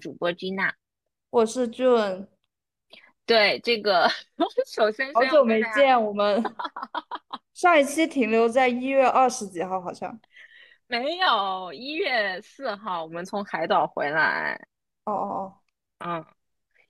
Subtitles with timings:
[0.00, 0.72] 主播 Gina，
[1.28, 2.26] 我是 June，
[3.26, 4.08] 对这个，
[4.66, 6.42] 首先好久没见，我们
[7.52, 10.18] 上一期停留在一月二十几号，好像
[10.86, 14.58] 没有一月四号，我们从海岛回来。
[15.04, 15.54] 哦哦
[15.98, 16.26] 哦，嗯，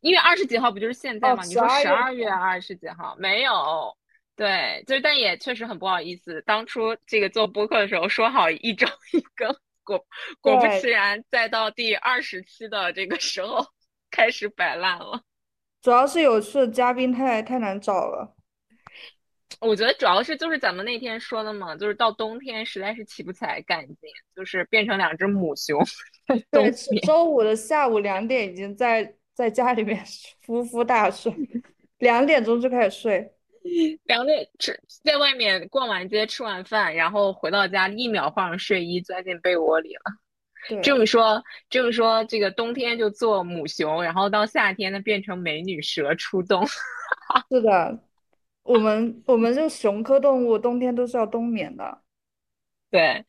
[0.01, 1.43] 一月二十几号不就是现在吗？
[1.45, 3.97] 你说十二月二十几号没有？
[4.37, 9.55] 对，就是但也确实很不好意思，当初这个做播客的时候说好一周一更。
[9.99, 10.07] 果
[10.41, 13.67] 果不其然，再到第二十期的这个时候
[14.11, 15.23] 开始摆烂了。
[15.83, 18.37] 主要是有趣的嘉宾太太难找了。
[19.61, 23.97] 我觉得主要是就是咱们那天说的嘛，就是到冬天实在是起不起来干劲，
[24.35, 25.83] 就是变成两只母熊。
[26.51, 26.71] 对，
[27.03, 30.03] 周五的下午两点已经在在家里面
[30.47, 31.35] 呼呼大睡，
[31.99, 33.33] 两点钟就开始睡。
[34.05, 40.81] 两点吃，在外面逛完街，吃完饭，然后回到家，一秒换上睡衣，钻进被窝里了。
[40.83, 46.67] 这么说，这么说，这个冬天就做母熊，然后到夏天呢，变成美女蛇出洞。
[47.51, 47.99] 是的，
[48.63, 52.03] 我们我们这熊科动物，冬天都是要冬眠的。
[52.91, 53.25] 对。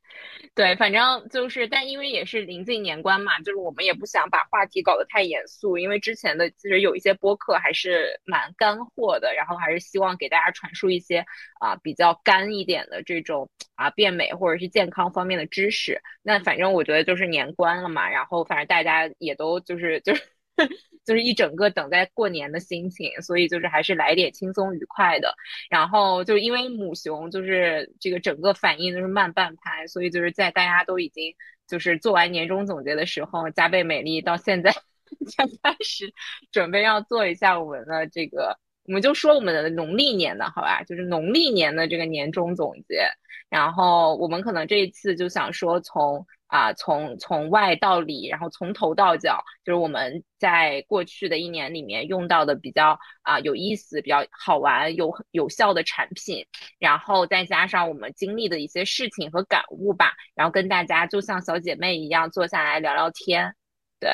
[0.54, 11.26] 对，反正就是，但因为也是临近年关嘛，就是我们也不想把话题搞得太严肃，因为之前的其实有一些播客还是蛮干货的，然后还是希望给大家传输一些
[11.62, 16.02] 啊比较干一点的这种啊变美或者是健康方面的知识。
[16.22, 20.22] 那反正我觉得就是年关了嘛，然后反正大家也都就是就是。
[21.04, 25.34] 就是一整个等待过年的心情，所以就是还是来点轻松愉快的。
[25.70, 31.34] 然后就因为母熊就是这个整个反应都是慢半拍，所以就是在大家都已经
[31.68, 34.72] 就是做完年终总结的时候，加倍美丽到现在
[35.28, 36.14] 才开始
[36.52, 43.08] 准备要做一下我们的这个，我们就说我们的农历年的好吧，就是农历年的这个年终总结。
[43.50, 46.26] 然后我们可能这一次就想说从。
[46.52, 56.46] 啊，从从外到里，然后从头到脚，就是我们在过去的一年里面用到的比较啊有意思、比较好玩、有有效的产品，
[56.78, 63.56] 然后再加上我们经历的一些事情和感悟吧，然后跟大家就像小姐妹一样坐下来聊聊天。
[64.02, 64.12] 对，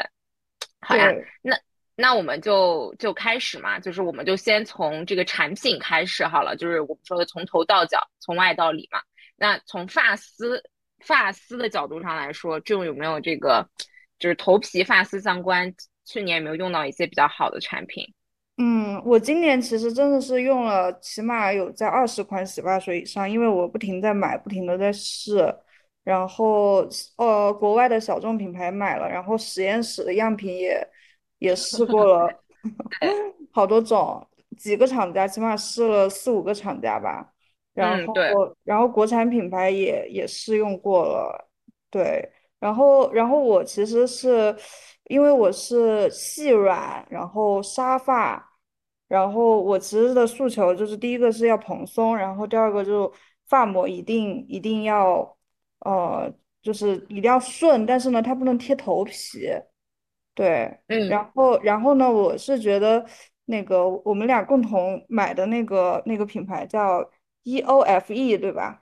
[0.80, 1.12] 好呀，
[1.42, 1.58] 那
[1.96, 9.02] 那我们就就开始嘛，就是我们就先从这个产品开始好了，就是我们说的从头到脚，从外到里嘛。
[9.36, 10.64] 那从发丝。
[11.00, 13.68] 发丝的角度上来说，这种有没有这个，
[14.20, 15.74] 就是头皮发丝相关？
[16.06, 18.14] 去年有没有用到一些比较好的产品？
[18.58, 25.56] 嗯，我今年其实真的是用了，起码有在二十款洗发水以上，因为我不停在买，不停的在试，
[26.04, 26.88] 然后
[27.18, 30.88] 呃，国外的小众品牌买了，然后实验室的样品也
[31.38, 32.44] 也试过了，
[33.54, 34.28] 好多种，
[34.58, 37.34] 几个厂家，起码试了四五个厂家吧。
[37.78, 38.14] 然后，
[38.64, 41.48] 然后国产品牌也也试用过了，
[41.92, 42.28] 对，
[42.60, 44.56] 然后，然后我其实是
[45.04, 48.58] 因为我是细软，然后沙发，
[49.08, 53.14] 然后我其实的诉求就是第一个是要蓬松，然后第二个就
[53.48, 55.38] 发膜一定一定要，
[55.82, 56.34] 呃，
[56.64, 59.48] 就是一定要顺，但是呢，它不能贴头皮，
[60.34, 63.06] 对，嗯，然后，然后呢，我是觉得
[63.46, 67.08] 那个我们俩共同买的那个那个品牌叫。
[67.48, 68.82] E O F E 对吧？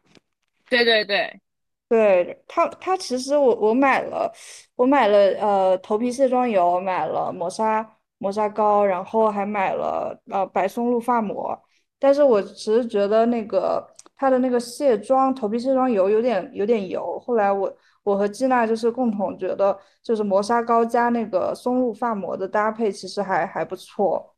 [0.67, 1.39] 对对对，
[1.87, 4.33] 对它它其实我我买了，
[4.75, 7.87] 我买了呃头皮卸妆油，买了磨砂
[8.17, 11.55] 磨砂膏，然后还买了呃白松露发膜。
[11.99, 13.87] 但是我其实觉得那个
[14.17, 17.19] 它的那个卸妆头皮卸妆油有点有点油。
[17.19, 17.71] 后来我
[18.01, 24.34] 我和季娜就是共同觉得，就是磨砂膏加那个松露发膜的搭配其实还还不错。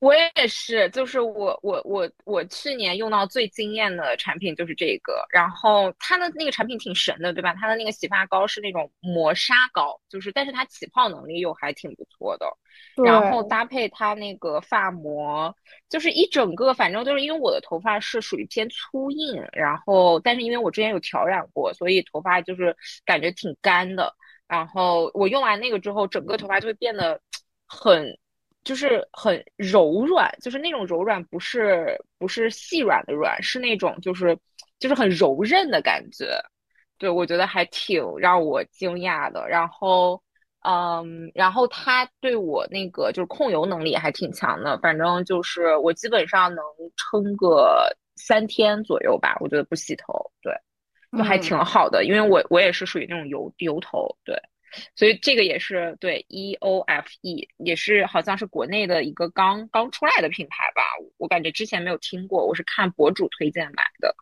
[0.00, 7.54] 我也是，就是我我我我去年用到最惊艳的产品就是这个，然后它的那个产品挺神的，对吧？
[7.54, 12.46] 它的那个洗发膏是那种磨砂膏，就是但是它起泡能力又还挺不错的，
[13.04, 15.54] 然后搭配它那个发膜，
[15.88, 24.14] 就是一整个，反正就是因为我的头发是属于偏粗硬，然后但是因为我之前有调染过，所以头发就是感觉挺干的，
[24.48, 27.20] 然后我用完那个之后，整个头发就会变得
[27.66, 28.18] 很。
[28.66, 34.36] 就是很柔软，就是那种柔软，不是不是细软的软，是那种就是
[34.80, 36.36] 就是很柔韧的感觉。
[36.98, 39.46] 对我觉得还挺让我惊讶的。
[39.48, 40.20] 然后，
[40.64, 44.76] 嗯，然后它对我那个就是控油能力还挺强的。
[44.78, 46.64] 反正就是我基本上能
[46.96, 47.86] 撑个
[48.16, 49.36] 三天左右吧。
[49.38, 50.52] 我觉得不洗头，对，
[51.16, 52.04] 就还挺好的。
[52.04, 54.36] 因为我我也是属于那种油油头，对。
[54.94, 60.82] 所以这个也是对 E O F E，也是好像是国内的一个刚刚出来的品牌吧，
[61.16, 64.14] 我感觉之前没有听过，我是看博主推荐买的。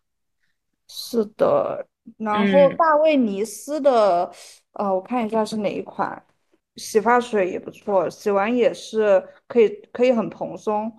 [0.89, 1.87] 是的，
[2.19, 4.31] 然后大卫尼斯的，
[4.73, 6.23] 呃，我看一下是哪一款，
[6.77, 10.93] 洗发水也不错，洗完也是可以可以很蓬松。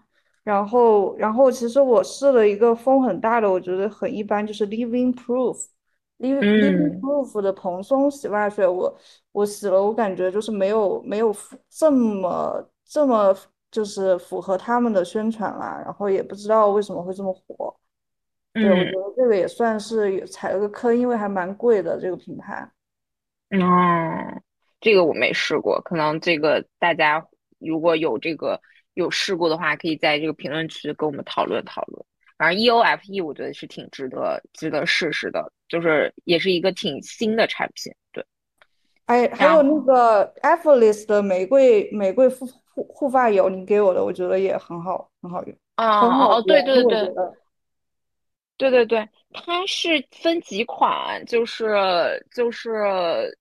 [0.44, 5.66] 然后，然后其实我试了一个风很大的，我觉得很一般，就是 Living Proof，Liv
[6.20, 8.98] Living 嗯 Proof 的蓬松洗发水，我
[9.32, 11.36] 我洗了，我感觉就是没有没有
[11.70, 13.36] 这么这么
[13.70, 17.76] 就是符合他们的宣传啦，然后也不知道为什么会这么火。
[18.54, 18.92] 对，我觉嗯。
[18.92, 22.72] 得这个也算是踩了个坑，因为还蛮贵的这个品牌。
[23.50, 24.42] 嗯，
[24.80, 27.28] 这个我没试过，可能这个大家
[27.60, 28.62] 如果有这个
[28.94, 32.06] 有试过的话，可以在这个评论区跟我们讨论讨论。
[32.38, 38.26] 反正 EOFE 我觉得是挺值得值得试试的，就是也是一个挺新的产品，对。
[39.06, 47.14] 哎，还有那个 e f f o r t l e s s 的玫瑰玫瑰护护护发油，你给我的，我觉得也很好，很好用，啊很好对，对对。
[48.58, 52.72] 对对对，它是分几款，就是就是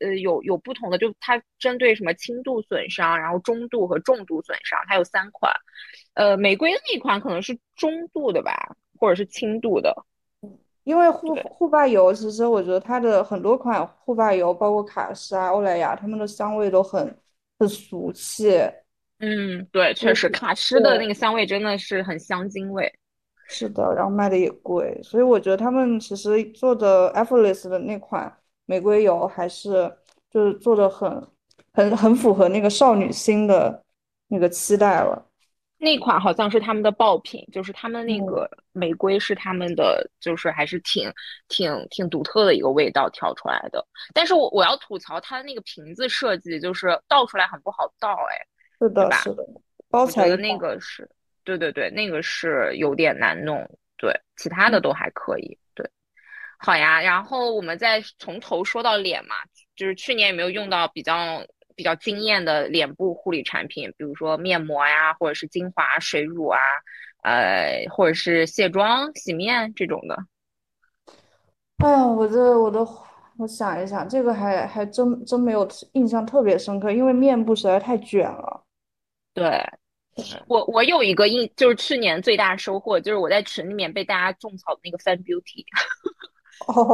[0.00, 5.52] 呃有有不同的，就它针对什么轻度损伤，然后中度和重度损伤，它有三款。
[6.14, 9.94] 呃，玫瑰的那一款可能是中度的吧，或者是轻度的。
[10.84, 17.14] 因为护，护发油，其实我觉得它的很多款护发油，包括卡诗啊、欧莱雅，它们的香味都很
[17.58, 18.58] 很俗气。
[19.18, 22.90] 嗯，对，确实，卡诗的那，个香味真的是很香精味。
[23.46, 28.34] 是的，然后卖的也贵，所以我觉得他们其实做的 Effortless 的那款
[28.64, 29.94] 玫瑰油还是
[30.30, 31.26] 就是做的很
[31.74, 33.82] 很很符合那个少女心的
[34.28, 35.26] 那个期待了。
[35.84, 41.12] 那款好像是他们的爆品，就是他们那嗯，个玫瑰是他们的，就是还是挺
[41.48, 43.86] 挺挺独特的一个味道调出来的。
[44.14, 48.34] 但是我我要吐槽它的那个瓶子设计，就是倒出来很不好倒，哎，
[48.81, 49.46] 是的，是的，
[49.90, 50.36] 包起来的。
[50.36, 51.08] 那个是，
[51.44, 53.64] 对对对，那个是有点难弄，
[53.98, 55.88] 对，其他的都还可以，对。
[56.58, 59.34] 好呀，然后我们再从头说到脸嘛，
[59.76, 61.44] 就是去年有没有用到比较
[61.75, 66.59] 比较惊艳的脸部护理产品，比如说面膜呀，或者是精华、水乳啊，
[67.23, 70.17] 呃，或者是卸妆、洗面这种的。
[71.79, 72.88] 哎呀，我这我都
[73.37, 78.62] 我想一想，这个还还真真没有印象特别深刻，因为面部实在太卷了。
[79.32, 79.61] 对，
[80.47, 85.65] 我我有一个印，就是去年最大收获，就是我在群里面被大家种草的那个 Fan Beauty。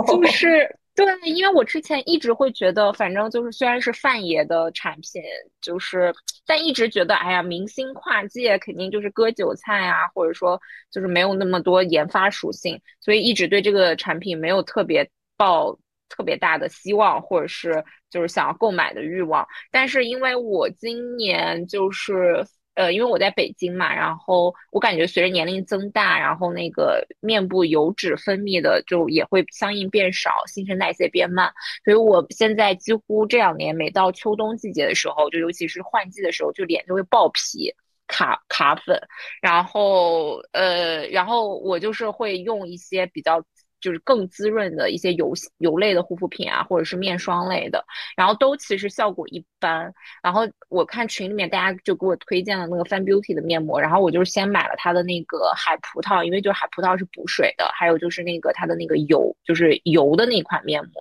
[0.07, 5.23] 就 哦，是对，因为我之前一直会觉得，反正就是虽然是范爷的产品，
[5.61, 6.13] 就是
[6.47, 10.61] 但一直觉得，哎呀，明星跨界肯定就是割韭菜啊，或者说
[10.91, 19.47] 就是没有那么多研发属性，所以一直对这个产品没有特别抱特别大的希望，或者是就是想要购买的欲望。
[19.71, 22.45] 但是因为我今年就是
[22.81, 31.53] 呃，因为我在北京嘛，然后我感觉随着年龄增大，然后那个面部油脂分泌的就也会相应变少，新陈代谢变慢，
[31.85, 37.75] 所以我现在几乎这两年每到秋冬季节的时候，就尤其是换季的时候，就脸就会爆皮。
[38.13, 39.01] 卡卡粉，
[39.41, 43.41] 然后呃，然后我就是会用一些比较
[43.81, 47.85] 就是更滋润的一些油油类的护肤品啊，或者是面霜类的，
[48.17, 49.93] 然后都其实效果一般。
[50.23, 60.93] 然后我看群里面大家就给我推荐了那个 Fan Beauty 的面膜，然后我就先买了它的那个海葡萄，因为就海葡萄是补水的，还有就是那个它的那个油，就是油的那款面膜，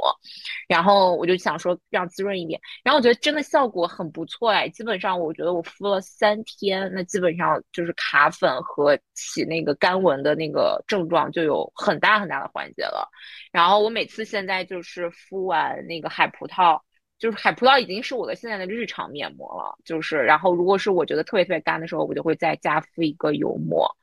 [0.68, 13.10] 然后我就想说让滋润一点，然后我觉得真的效果很不错哎，基本上我觉得我敷了三天，那基本上就是卡粉和起那个干纹的那个症状就有很大很大的缓解了。
[13.52, 16.80] 然后我每次现在就是敷完那个海葡萄。
[17.20, 23.94] 就是海葡萄已经是我的现在的日常面膜了，就是然后如果是我觉得特别特别干的时候，我就会再加敷一个油膜，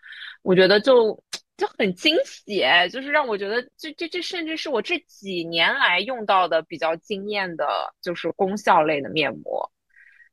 [0.42, 1.18] 我觉得就
[1.56, 7.66] 就很惊喜，就是让我觉得这这这甚至是我这几年来用到的比较惊艳的，
[8.02, 9.72] 就是功效类的面膜。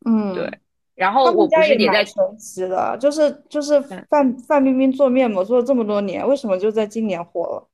[0.05, 0.59] 嗯对，嗯，
[0.95, 7.69] 然后我不是也在，蛮神奇的，就是就是嗯，范范冰冰做面膜做了这么多年，为什么就在今年火了？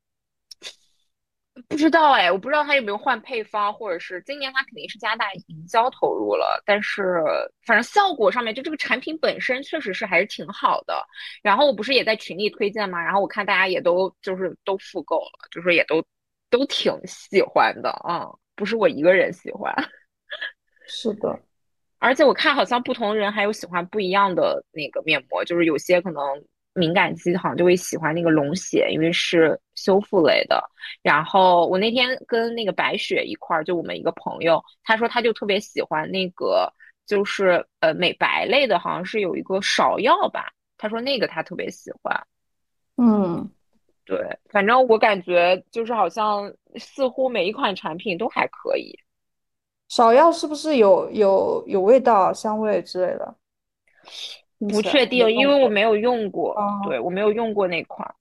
[1.69, 7.23] 不知道哎，我不知道他有没有换配方，或者是今年他肯定是加大营销投入了，但是
[7.63, 11.05] 反正效果上面，就这个产品本身确实是还是挺好的。
[11.43, 16.03] 然后我不是也在群里推荐嘛，然后我看大家也都就是都复购了，就是也都
[16.49, 19.73] 都挺喜欢的啊，嗯不是我一个人喜欢。
[20.87, 21.39] 是的，
[21.99, 26.21] 而且我看好像不同人还有喜欢不一样的那个面膜，就是有些可能
[26.79, 30.63] 敏感肌好像就会喜欢那个龙血，因为是修复类的。
[31.03, 36.73] 然后我那天跟那个白雪一块儿，就我们一个朋友，他说他就特别喜欢那个，
[37.05, 42.25] 就是呃美白类的，好像是有一个芍药吧，他说那个他特别喜欢。
[42.97, 43.49] 嗯。
[44.05, 44.17] 对，
[44.49, 48.97] 反正我感觉就是好像似乎每一款产品都还可以。
[49.87, 53.35] 芍药是不是有有有味道、香味之类的？
[54.59, 55.47] 不确定，因。
[55.47, 58.13] 为我没有用过，对，啊，我没有用过那款。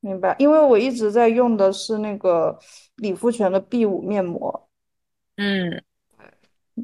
[0.00, 0.34] 明白。
[0.38, 2.58] 因为我一直在用的是那个
[2.96, 4.68] 理肤泉的 B 五面膜，
[5.36, 5.82] 嗯，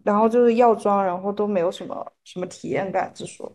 [0.05, 3.53] 然后就是药妆，然后都没有什么什么体验感之说。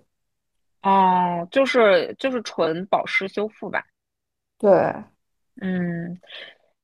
[0.84, 3.84] 哦，就是就是纯保湿修复吧。
[4.60, 4.72] 对，
[5.62, 6.20] 嗯，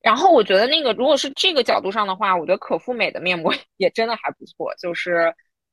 [0.02, 5.32] 然后我觉得那个如果是这个角度上的话，我觉得可复美的面膜 也真的还不错，就是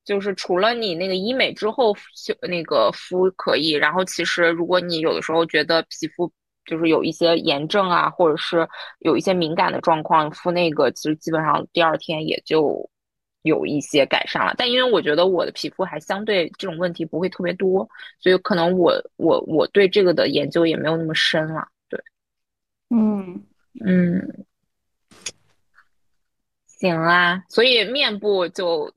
[0.09, 6.33] 就是除了你那个医美之后修那个敷可以，然后其实如果你有的时候觉得皮肤
[6.65, 8.67] 就是有一些炎症啊，或者是
[9.01, 12.89] 有一些敏感的状况，敷那个其实基本上第二天也就
[13.43, 14.55] 有一些改善了。
[14.57, 17.87] 但因为我觉得我的皮肤还相对这种问题不会特别多，
[18.19, 21.69] 所以可能我我我对这个的研究也没有那么深了。
[21.91, 22.01] 对，
[22.89, 23.45] 嗯，
[23.85, 24.47] 嗯。
[26.81, 28.89] 行啊，所以面部就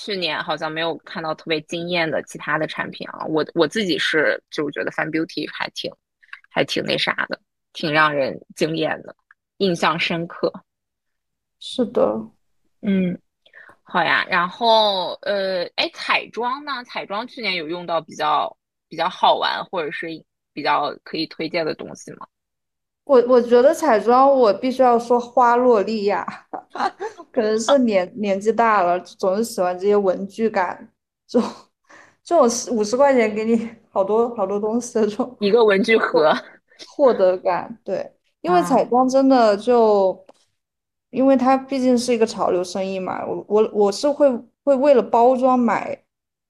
[0.00, 3.24] 去年好像没有看到特别惊艳的其他的产品啊。
[3.26, 5.92] 我我自己是就觉得 Fine Beauty 还挺
[6.50, 7.40] 还挺那啥的，
[7.72, 9.14] 挺让人惊艳的，
[9.58, 10.52] 印象深刻。
[11.60, 12.16] 是的。
[12.82, 13.20] 嗯，
[13.82, 14.24] 好呀。
[14.30, 16.84] 然后呃，哎，彩妆呢？
[16.84, 18.56] 彩妆去年有用到比较
[18.88, 20.06] 比较好玩或者是
[20.52, 22.26] 比较可以推荐的东西吗？
[23.08, 26.26] 我我觉得彩妆我必须要说花洛丽亚，
[27.32, 30.92] 可能是 年年纪大了，总是喜欢这些文具感，
[31.26, 31.50] 这种
[32.22, 36.30] 这种五十块钱给你好多好多东西的这种一个文具盒
[36.94, 37.78] 获得感。
[37.82, 38.12] 对，
[38.42, 40.26] 因为彩啊，妆真的就，
[41.08, 44.30] 因为它毕竟是一个潮流生意嘛，我我我是会
[44.64, 45.98] 会为了包装买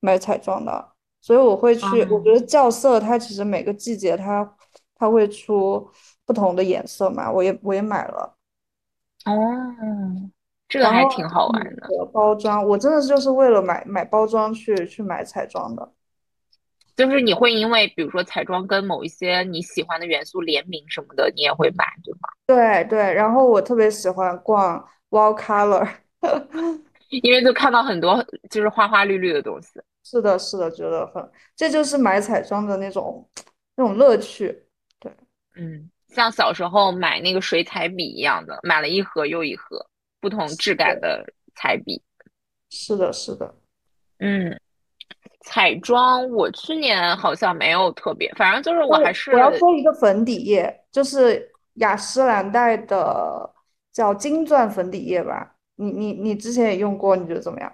[0.00, 0.88] 买彩妆的，
[1.20, 4.56] 所以我会去，我觉啊，得校色它其实每个季节它
[4.96, 5.88] 它会出
[6.28, 8.36] 不同的颜色嘛，我也我也买了。
[9.24, 9.32] 哦，
[10.68, 11.88] 这个还挺好玩的。
[11.88, 15.90] 的包装，我真的是就是为了买买包装去去买彩妆的。
[16.94, 22.28] 就是你会因为比如说彩妆跟某一些你喜欢的元素联名什么的，你也会买，对吗？
[22.46, 25.88] 对对，然后我特别喜欢逛 Wall Color，
[27.08, 29.80] 因为就看到很多就是花花绿绿的东西。
[30.04, 33.26] 是的，是的，觉得很，这就是买彩妆的那种
[33.76, 34.64] 那种乐趣。
[34.98, 35.12] 对，
[35.54, 39.86] 嗯，像小时候买那个水彩笔一样的，买了一盒又一盒
[40.20, 41.24] 不同质感，的
[41.54, 42.02] 彩笔。
[42.70, 43.54] 是的，是的。
[44.18, 44.60] 嗯，
[45.40, 53.48] 彩妆我去年好像没有特别，反正就是我还是我要是说一个粉底液，就是雅诗兰黛的
[53.92, 55.54] 叫金钻粉底液吧。
[55.76, 57.72] 你你你之前也用过，你觉得怎么样？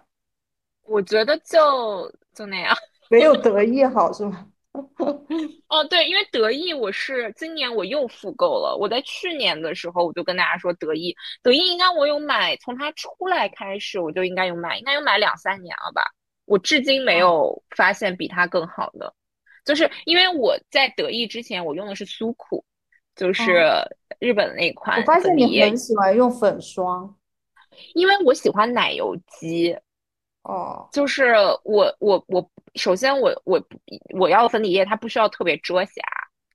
[0.83, 2.77] 我觉得就就那样。
[3.09, 4.47] 没有得意好是吗？
[5.69, 8.77] 哦，对，因为得意我是今年我又复购了。
[8.77, 16.03] 我在去年的时候我就跟大家说得意，得意应该我有买，从它出来开始我就应该有买，应该有买两三年了吧。
[16.45, 19.15] 我至今没有发现比它更好的，
[19.65, 22.65] 就是因为我在得意之前我用的是苏库，
[23.15, 23.89] 就是嗯，
[24.19, 27.17] 日本的那款我发现你很喜欢用粉霜
[27.95, 29.77] 因为我喜欢奶油肌，
[30.45, 31.35] 哦，就是
[31.65, 33.63] 我我我，首先我我
[34.19, 36.03] 我要粉底液，它不需要特别遮瑕，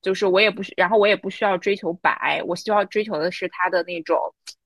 [0.02, 4.18] 就是我也不需，然后我也不需要追求白，我需要追求的是它的那种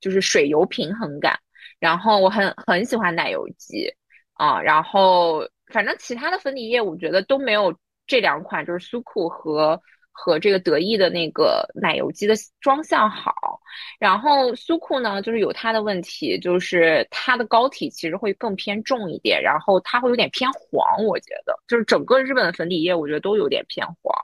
[0.02, 1.40] 就是水油平衡感。
[1.80, 3.94] 然后我很很喜欢奶油肌
[4.34, 7.74] 啊，然后反正其他的粉底液我觉得都没有
[8.06, 9.82] 这两款，就是苏库和
[10.14, 13.60] 和这个得意的那个奶油肌的妆效好。
[14.00, 24.16] 然后苏库呢，就是有它的问题，就是它的膏体其实会更偏重一点，然后它会有点偏黄，我觉得就是整个日本的粉底液，我觉得都有点偏黄。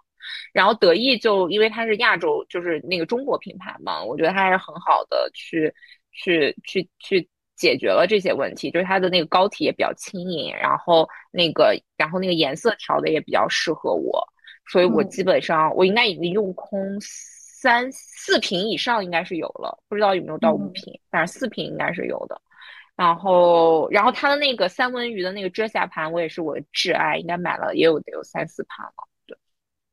[0.54, 5.74] 然后得意就因为它是亚洲，就是那个中国品牌嘛，我觉得它还是很好的去
[6.12, 14.24] 去去去解决了这些问题，就是它的那个膏体也比较轻盈，然后那个然后那个颜色调的也比较适合我，
[14.72, 22.40] 所以我嗯基本上我应该已经用空三四瓶以上应该是有了，不知道有没有到五嗯瓶，但是四瓶应该是有的。
[22.96, 29.08] 然后，然后它的那个三文鱼的那个遮瑕盘，我也是我的挚爱，应该买了也有得有三四盘了。
[29.26, 29.38] 对，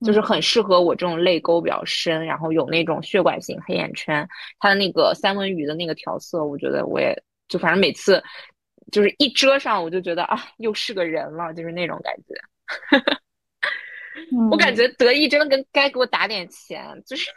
[0.04, 4.28] 就是很嗯适合我这种泪沟比较深，然后有那种血管型黑眼圈。
[4.58, 7.16] 它的那个三文鱼的那个调色，我觉得我也
[7.46, 8.20] 就反正每次
[8.90, 12.34] 就是一遮上，我就觉得啊，又是个人了，就是那种感觉。
[14.50, 17.30] 我感觉嗯，得意真的跟该给我打点钱，就是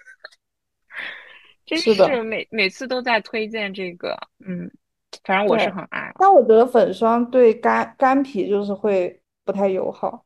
[1.65, 4.71] 真是每每次都在推荐这个，嗯，
[5.23, 5.69] 反正我是。
[5.69, 10.25] 很爱，但我觉得粉霜对干干皮就是会不太友好，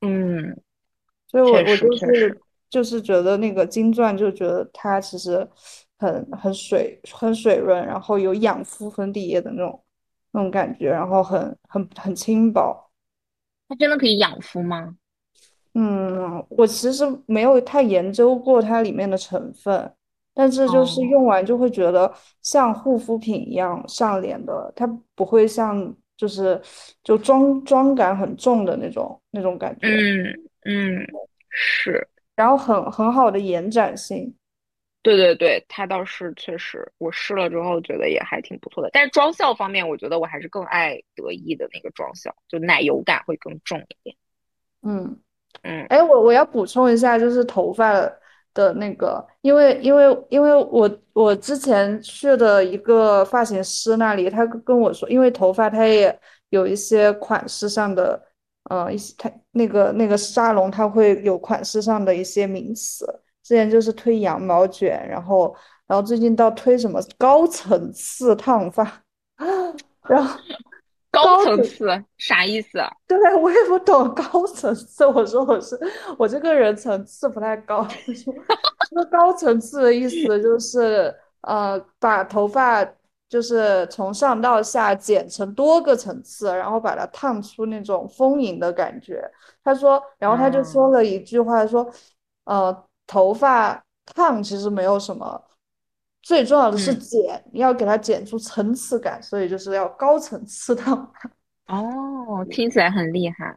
[0.00, 0.60] 嗯，
[1.26, 5.48] 所以我我就是就是觉得那个金钻就觉得它其实
[5.98, 9.82] 很很水很水润，然后有养肤粉底液的那种
[10.32, 12.90] 那种感觉，然后很很很轻薄。
[13.68, 14.96] 它真的可以养肤吗？
[15.80, 19.94] 嗯，我其实没有太研究过它里面的成分，
[20.34, 26.60] 但是就是哦，用完就会觉得像护肤品一样上脸的，它不会像就是
[27.04, 31.06] 就妆妆感很重的那种那种感觉，嗯嗯，
[31.48, 32.08] 是。
[32.34, 34.34] 然后很很好的延展性。
[35.00, 38.90] 对对对，它倒是确实，我试了之后觉得也还挺不错的。
[38.92, 44.16] 但是妆效方面，我觉得我还是更爱得意的那个妆效，就奶油感会更重一点。
[44.82, 45.16] 嗯。
[45.62, 47.92] 嗯哎，我我要补充一下，就是头发
[48.54, 56.16] 的那个，因为因为因为我我之前去的一个发型师那里，他跟我说，因为头发他也
[56.50, 58.20] 有一些款式上的，
[58.70, 63.06] 呃，一些他那个那个沙龙，他会有款式上的一些名词。
[63.42, 65.54] 之前就是推羊毛卷，然后
[65.86, 69.02] 然后最近到推什么高层次烫发，
[70.06, 70.38] 然后
[71.10, 72.90] 高高层层次啥意思啊？
[73.06, 75.06] 对，我也不懂高层次。
[75.06, 75.78] 我说我是
[76.18, 77.86] 我这个人层次不太高。
[78.14, 78.34] 说
[78.90, 82.84] 说高层次的意思就是呃，把头发
[83.28, 89.22] 就是从上到下剪成多个层次，然后把它烫出那种丰盈的感觉。
[89.62, 91.90] 他说，然后他就说嗯了一句话，说
[92.44, 93.82] 呃，头发
[94.14, 95.40] 烫其实没有什么，
[96.28, 101.10] 最重要的是嗯，剪，你要给它剪出层次感，所以就是要高层次烫。
[101.68, 103.56] 哦，听起来很厉害。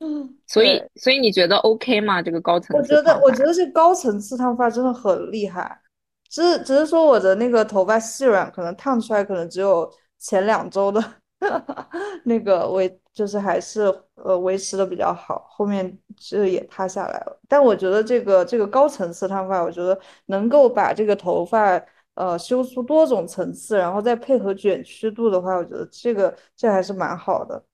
[0.00, 0.82] 嗯所以。
[0.96, 2.20] 所以你觉得 OK 吗？
[2.20, 5.80] 这个高层次我觉得，我觉得这高层次烫发真的很厉害，
[6.28, 11.02] 只是只是说我的那个头发细软，可能烫出来可能只有前两周的
[12.24, 13.80] 那个维，就是还是
[14.16, 17.40] 呃维持的比较好，后面这也塌下来了。
[17.48, 21.82] 但我觉得这个这个高层次烫发，我觉得能够把这个头发
[22.20, 27.64] 呃修出多种层次，然后再配合卷曲度的话，我觉得这个这还是蛮好的，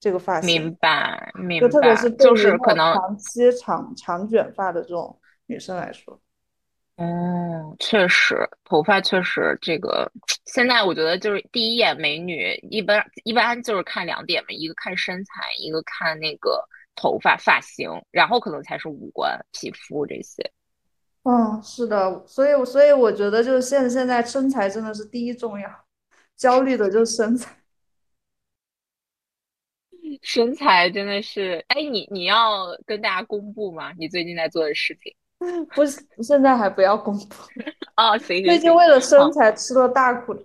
[0.00, 0.62] 这个发型。
[0.62, 6.18] 明白明白就特别是就是可能种长期长长卷发的这种女生来说，
[6.96, 10.10] 嗯，确实，头发确实这个，
[10.46, 20.50] 现在我觉得就是第一眼美女，一般一般就是看两点嘛，一个看身材，一个看那个头发发型，然后可能才是五官、皮肤这些。
[21.30, 25.70] 嗯，是的，所以所以我觉得就是现现在身材真的是第一重要，
[26.36, 27.54] 焦虑的就是身材，
[30.22, 33.92] 身材真的是，哎，你你要跟大家公布吗？
[33.96, 35.14] 你最近在做的事情？
[35.74, 37.34] 不是现在还不要公布，
[37.96, 40.42] 哦，行行行，最近为了身好，材吃了大苦头。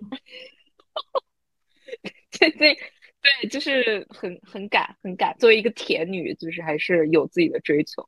[2.31, 8.07] 最近对，就是很很敢很敢，作为一个铁女，就是还是有自己的追求。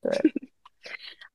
[0.00, 0.10] 对，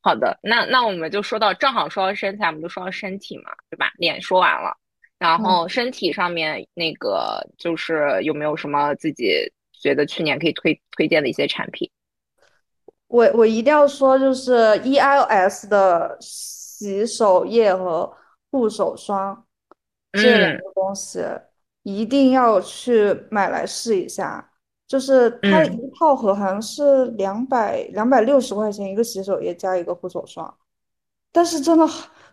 [0.02, 3.92] 好的，那那我们就说到，正好说到身材，我们就说到身体嘛，对吧？
[3.98, 4.76] 脸说完了，
[5.20, 11.90] 然嗯，后身体上面那个就是有没有什么自己觉得去年可以推推荐的一些产品？
[13.08, 18.12] 我我一定要说，就是 EIOS 的洗手液和
[18.50, 19.46] 护手霜
[20.14, 21.20] 这两嗯个东西
[21.84, 24.51] 一定要去买来试一下。
[24.92, 30.54] 就是它嗯，一套盒好像是两百两百六十块钱一个洗手液加一个护手霜，
[31.32, 31.88] 但是真的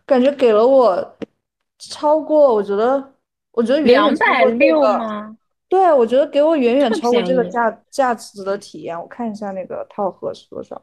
[0.04, 1.16] 感觉给了我
[1.78, 3.12] 超过，我觉得
[3.52, 5.36] 我觉得远远两百超过这个？
[5.68, 7.48] 对，我觉得给我远远超过这个宜？
[7.48, 9.00] 价价值的体验。
[9.00, 10.82] 我看一下那个套盒是多少。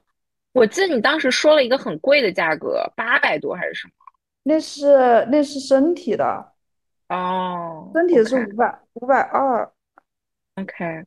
[0.53, 3.93] 我记得你当时说了一个很贵的价格，八百多还是什么？
[4.43, 6.51] 那是那是身体的，
[7.09, 9.69] 哦身体的是五百五百二
[10.55, 11.03] OK，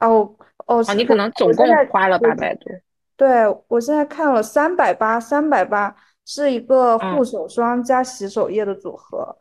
[0.00, 0.34] 哦，
[0.66, 2.72] 哦，你可我能总共花了我八百多。
[3.16, 9.36] 对我现在看了三百八，三百八是一个护嗯手霜加洗手液的组合，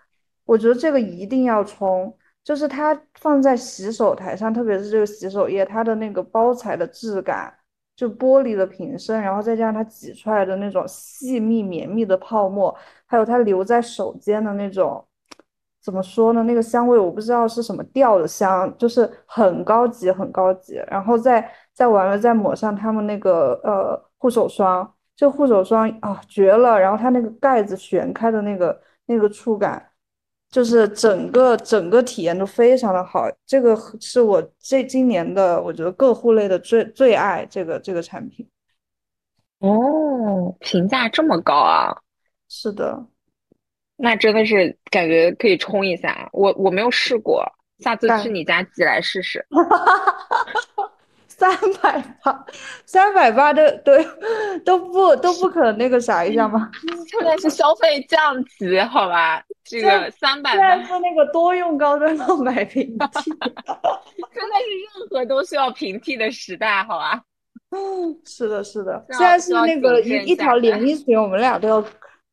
[0.46, 7.52] 我觉得这个一定要冲，就是它放在洗手台上，特别是这个洗手液，它的那个包材的质感，
[7.96, 12.76] 就玻璃的瓶身，然后再加上它挤出来的那种细密绵密的泡沫。
[13.08, 15.04] 还有它留在手间的那种，
[15.84, 16.42] 怎么说呢？
[16.44, 20.76] 那个香味我不知道是什么调的香，就是很高级，很高级。
[20.88, 26.80] 然后再再完了再抹上他们那个呃护手霜，这护手霜啊绝了！
[26.80, 29.92] 然后它那个盖子旋开的那个那个触感，
[30.50, 33.28] 就是整个整个体验都非常的好。
[33.46, 38.48] 这个是我这今年的我觉得个护类的最最爱这个这个产品。
[39.60, 41.94] 哦，评价这么高啊！
[42.48, 43.06] 是的。
[43.98, 46.30] 那真的是感觉可以冲一下。
[46.34, 47.46] 我我没有试过，
[47.80, 48.30] 下次去。
[48.30, 49.46] 你家寄来试试。
[51.28, 51.52] 三
[51.82, 52.46] 百八，
[52.86, 53.92] 三百八的都
[54.64, 56.70] 都不都不可那个啥一下吗？
[57.10, 59.44] 现在是消费降级，好吧？
[59.66, 67.22] 这个三百八是那个多用高端购买平替， 现在是任何都需要平替的时代，好吧？
[68.26, 71.84] 是的，是的，现在是那个一一条连衣裙，我们俩都要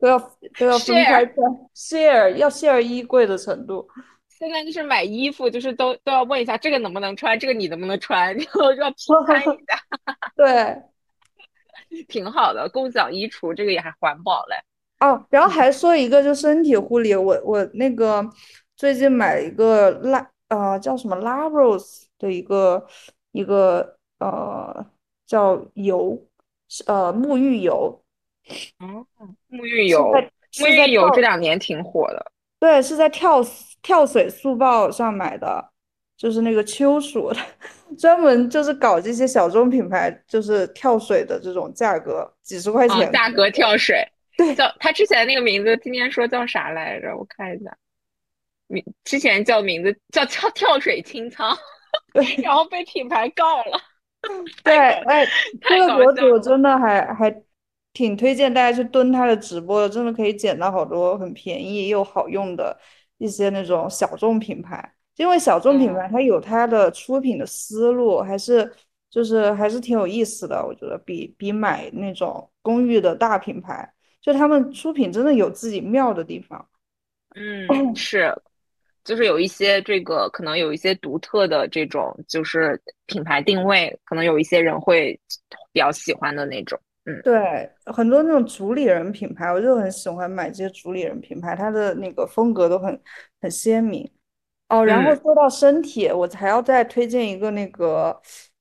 [0.00, 0.18] 都要
[0.58, 1.36] 都要分开穿
[1.74, 3.86] ，share 要 share 衣柜的程度。
[4.28, 9.78] 现在就是买衣服，就是都都要问一下这个能不能穿，这个你能不能穿， 然后要批判一下。
[10.34, 10.82] 对，
[12.08, 14.56] 挺好的，共享衣橱，这个也还环保嘞。
[15.00, 18.26] 哦，然后还说一个，就身体护理，我我那个
[18.76, 22.86] 最近买一个拉呃叫什么 Lavros 的一个
[23.32, 24.86] 一个呃
[25.26, 26.26] 叫油
[26.86, 28.02] 呃沐浴油。
[28.78, 29.06] 哦，
[29.48, 30.12] 沐浴油，
[30.58, 32.32] 沐浴油这两年挺火的。
[32.58, 33.40] 对，是在跳
[33.80, 35.70] 跳水速报上买的，
[36.16, 37.32] 就是那个秋鼠，
[37.98, 43.10] 专门就是搞这些小众品牌，就是跳水的这种价格，几十块钱。
[43.12, 47.16] 价格跳水，对，叫他之前那个名字，今天说叫啥来着？
[47.16, 47.74] 我看一下，
[48.66, 51.56] 名之前叫名字叫跳跳水清仓，
[52.42, 53.80] 然后被品牌告了。
[54.62, 55.26] 对，哎，
[55.62, 57.42] 这个博主真的还还。
[57.92, 62.78] 挺推荐大家去蹲他的直播的，真的可以捡到好多很便宜又好用的
[63.18, 64.94] 一些那种小众品牌。
[65.16, 68.72] 因为小众品牌它有它的出品的思路，还是
[69.10, 70.64] 就是还是挺有意思的。
[70.64, 76.66] 我觉得比比买那种公寓的大品牌，就他们出品真的有自己妙的地方。
[77.34, 78.34] 嗯， 是，
[79.04, 85.20] 就是有一些这个可能有一些独特的这种就是品牌定位，可能有一些人会
[85.70, 86.80] 比较喜欢的那种。
[87.24, 93.00] 对，很多那种主理人品牌，我就很喜欢买这些主理人品牌，它的那个风格都很
[93.40, 94.08] 很鲜明。
[94.68, 98.16] 哦，然后说到身体，我还要再推荐一个那个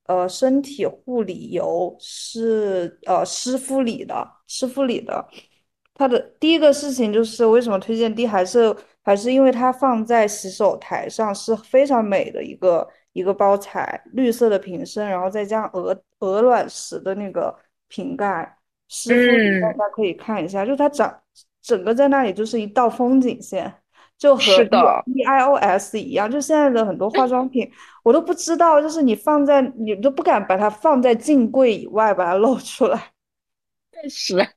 [0.06, 5.28] 呃身体护理油，是呃湿敷里的，湿敷里的。
[5.94, 8.14] 它的第一个事情就是为什么推荐？
[8.16, 17.56] 第一还是还是因为它放在洗手台上是非常美的一个一个包材，绿色的瓶身，然后再加上鹅鹅卵石的那个。
[17.90, 21.14] 瓶盖，师傅，大家可以看一下，就它长
[21.62, 23.72] 整个在那里就是一道风景线，
[24.18, 24.42] 就和
[25.06, 26.32] B I O S 一样。
[26.32, 27.70] 就现在的很多化妆品，
[28.04, 33.12] 我都不知道，就是你放在你都不敢把它放在镜柜以外，把它露出来。
[33.92, 34.50] 确实。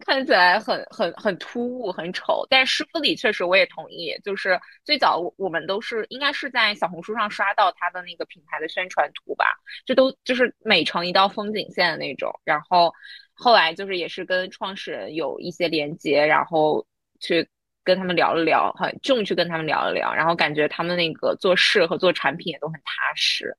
[0.00, 2.44] 看起来很很很突兀，很丑。
[2.50, 9.46] 但师傅里确实我也同意，就是最早我们都是应该是在小红书上刷到他的那个品牌的宣传图吧，
[9.86, 12.32] 这都就是美成一道风景线的那种。
[12.44, 12.92] 然后
[13.34, 16.84] 后来就是也是跟创始人有一些连接，然后
[17.20, 17.48] 去
[17.84, 23.56] 跟他们聊了聊，很重去跟他们聊了聊，然后感觉他们那个做事和做产品也都很踏实，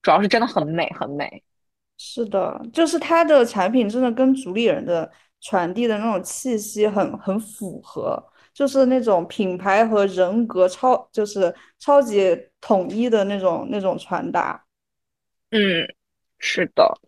[0.00, 1.44] 主要是真的很美很美。
[1.98, 5.12] 是的，就是他的产品真的跟主理人的。
[5.44, 8.20] 传递的那种气息很很符合，
[8.54, 14.64] 就是那种品牌和人格超就是超级统一的那种那种传达。
[15.50, 15.86] 嗯，
[16.38, 16.98] 是的。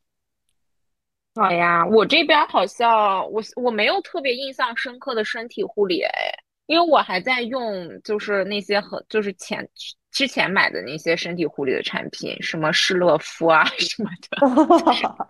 [1.35, 6.11] 好呀，我这边好像我我没有特别印象深刻的身体护理哎，
[6.67, 9.67] 因为我还在用就是那些很就是前
[10.17, 14.39] 之前买的那些身体护理的产品，什么施乐肤啊 什么的。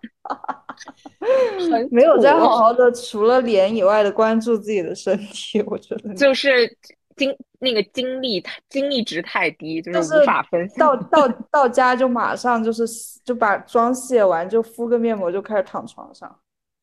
[1.90, 6.68] 没有再好好的除了脸以外的关注自己的身体，我觉得就是
[7.16, 12.84] 精那个精力精力值太低，就是无法分到到到家就马上就是
[13.24, 16.32] 就把妆卸完就敷个面膜就开始躺床上，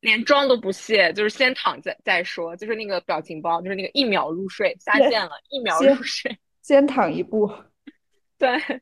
[0.01, 7.49] 连妆都不卸，就是先躺再再说，就是那个表情包，就是那个一秒入睡下线了，一秒入睡，先躺一步。
[8.43, 8.81] 对，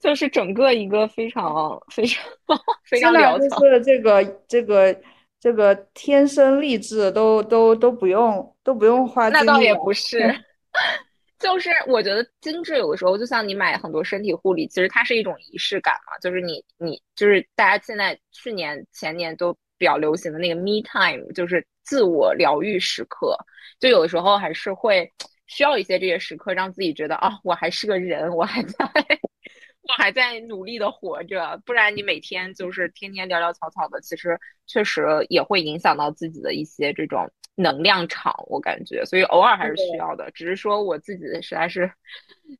[0.00, 2.24] 就是整个一个非常非常
[2.88, 3.60] 非常潦草。
[3.60, 4.98] 就是这个这个
[5.38, 9.28] 这个天生丽质都都都不用都不用花。
[9.28, 10.34] 那倒也不是，
[11.38, 16.16] 就是我觉得精致有的时候就像你买很多身体护理，其实它是一种仪式感嘛。
[16.22, 23.36] 就是你你就是大家现在去年前年都比较流行的那个 me time，就是自我疗愈时刻，
[23.78, 25.12] 就有的时候还是会。
[25.46, 28.74] 需要一些这些时刻，让自己觉得啊，我还是个人，我还在，
[29.88, 31.60] 我还在努力的活着。
[31.64, 38.34] 不然你每天就是天天潦潦草草的，其实确实也会影响到自己的一些这种能量场。
[38.48, 40.30] 我感觉，所以偶尔还是需要的。
[40.32, 41.90] 只是说我自己实在是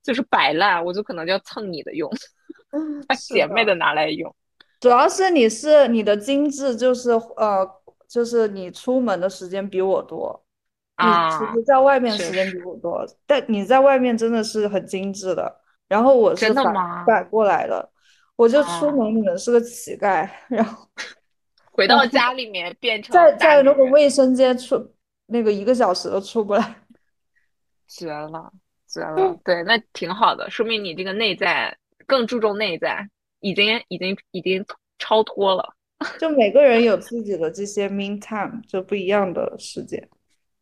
[0.02, 2.10] 就是摆烂，我就可能就要蹭你的用，
[3.08, 4.34] 把姐妹的拿来用。
[4.78, 7.68] 主要是你是你的精致，就是呃，
[8.06, 10.45] 就是你出门的时间比我多。
[10.98, 11.04] 你
[11.38, 15.60] 其实在外面时间比我多，但你在外面真的是很精致的。
[15.88, 16.74] 然后我是反
[17.06, 17.88] 反过来的，
[18.34, 20.88] 我就出门可能是个乞丐，然后
[21.70, 24.92] 回到家里面 变成在在那个卫生间出
[25.26, 26.76] 那个一个小时都出不来，
[27.86, 28.50] 绝了，
[28.88, 29.38] 绝了。
[29.44, 33.08] 对，那挺好的，说明你这个内在更注重内在，
[33.40, 34.64] 已经已经已经
[34.98, 35.74] 超脱了。
[36.18, 40.08] 就每个人有自己的这些 mean time，就不一样的时间。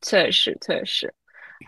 [0.05, 1.12] 确实，确实。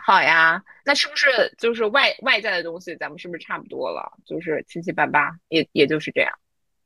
[0.05, 1.27] 好呀，那是不是
[1.59, 4.13] 就是外外在的东西，咱们是不是差不多了？
[4.27, 6.31] 就是七七八八，也也就是这样。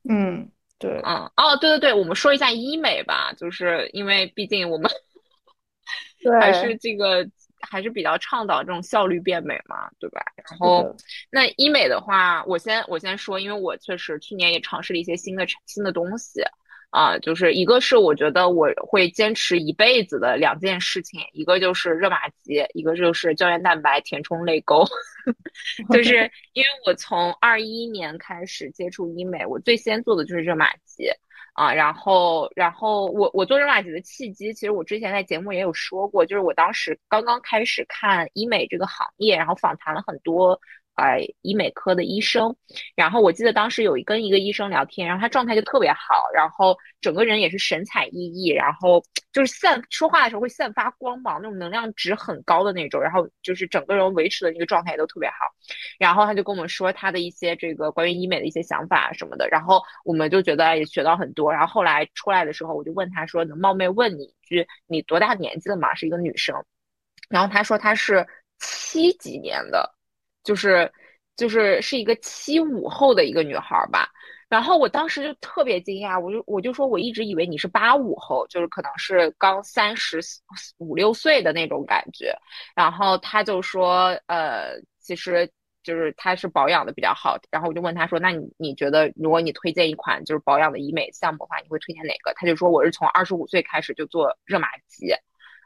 [0.09, 4.91] 嗯，对，嗯，哦，对对对，我们说一下医美吧，就是因为毕竟我们
[6.41, 7.29] 还是这个
[7.61, 10.23] 还是比较倡导这种效率变美嘛，对吧？
[10.49, 10.97] 然后
[11.31, 16.43] 那医美的话，我先我先说，因为我确实去年也尝试了一些新的新的东西。
[16.91, 24.85] 啊，就是一个是我觉得我会坚持一辈子的两件事情，一个就是热玛吉，一个就是胶原蛋白填充泪沟。
[25.93, 31.09] 就是因为我从二一年开始接触医美，我最先做的就是热玛吉
[31.53, 40.61] 啊，然后然后我我做热玛吉的契机，其实我之前在节目也有说过，就是我当时刚刚开始看医美这个行业，然后访谈了很多。
[41.01, 42.55] 呃，医美科的医生，
[42.95, 55.37] 然后我记得当时有跟一个医生聊天，然后他状态就特别好，然后整个人也是神采奕奕，然后就是散说话的时候会散发光芒，那种能量值很高的那种，然后就是整个人维持的那个状态都特别好。
[55.99, 61.51] 然后他就跟我们说他的一些这个关于医美的一些想法什么的，然后我们就觉得也学到很多。
[61.51, 66.55] 然后后来出来的时候，我就问他说：“能冒昧问你一句，你多大年纪了嘛？”是一个女生，
[67.31, 68.27] 然后他说他是
[68.59, 69.95] 七几年的。
[70.51, 70.91] 就是
[71.37, 74.11] 就是是一个七五后的一个女孩吧，
[74.49, 80.19] 然后我当时就特别惊讶，我就我就说我一直以为你是八五后，就是可能是刚三十
[80.79, 82.37] 五六岁的那种感觉，
[82.75, 85.49] 然后他就说，呃，其实
[85.85, 92.33] 就是他是保养的比较好，然后我就问他说，那你你觉得如果你推荐一款就是保养的医美项目的话，你会推荐哪个？
[92.35, 95.15] 他就说我是从二十五岁开始就做热玛吉。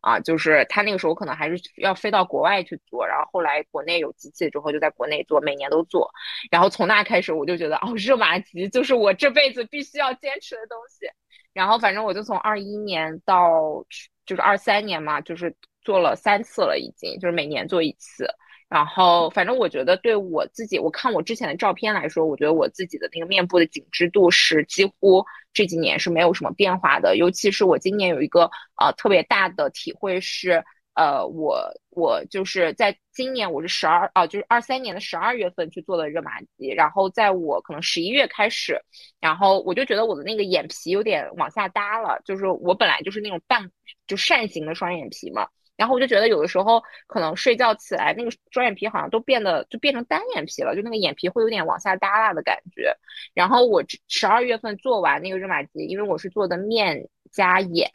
[0.05, 6.11] 啊，就是他那个时候可能还是要飞到国外去做，然后后来国内有机器之后就在国内做，每年都做。
[6.51, 11.07] 然后从那开始我就觉得，哦，热玛吉就是我这辈子必须要坚持的东西。
[11.55, 13.83] 然后反正我就从二一年到
[14.27, 18.29] 就是二三年嘛，就是做了三次了，已经就是每年做一次。
[18.74, 27.16] 然后，反正我觉得对我自己，我看我之前的照片来说，我觉得我自己的那个面部的紧致度是几乎这几年是没有什么变化的。
[27.16, 30.60] 尤其是我今年有一个呃特别大的体会是，
[30.94, 38.76] 呃，我我就是在今年我是十二啊，就是二三年的十二月份去做的热玛吉，然后在我可能十一月开始，
[39.20, 43.70] 然后我就觉得我的那个眼皮有点往下耷了，就是我本来就是那种半
[44.08, 45.46] 就扇形的双眼皮嘛。
[45.76, 52.96] 然后我就觉得有的时候可能睡觉起来，那个双眼皮好像都变得就变成单眼皮了，就那个眼皮会有点往下耷拉的感觉。
[53.34, 57.90] 然后我十二月份做完那个热玛吉，因为我是做的面加眼，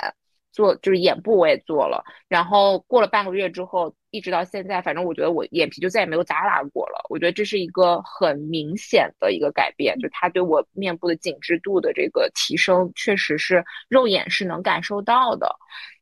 [0.52, 2.04] 做就是眼部我也做了。
[2.28, 7.06] 然后过了半个月之后，一直到现在，反正我觉得我眼皮就再也没有耷拉过了。
[7.10, 15.56] 我觉得这是一个很明显的一个改变，就它对我面部的紧致度的这个提升，确实是肉眼是能感受到的。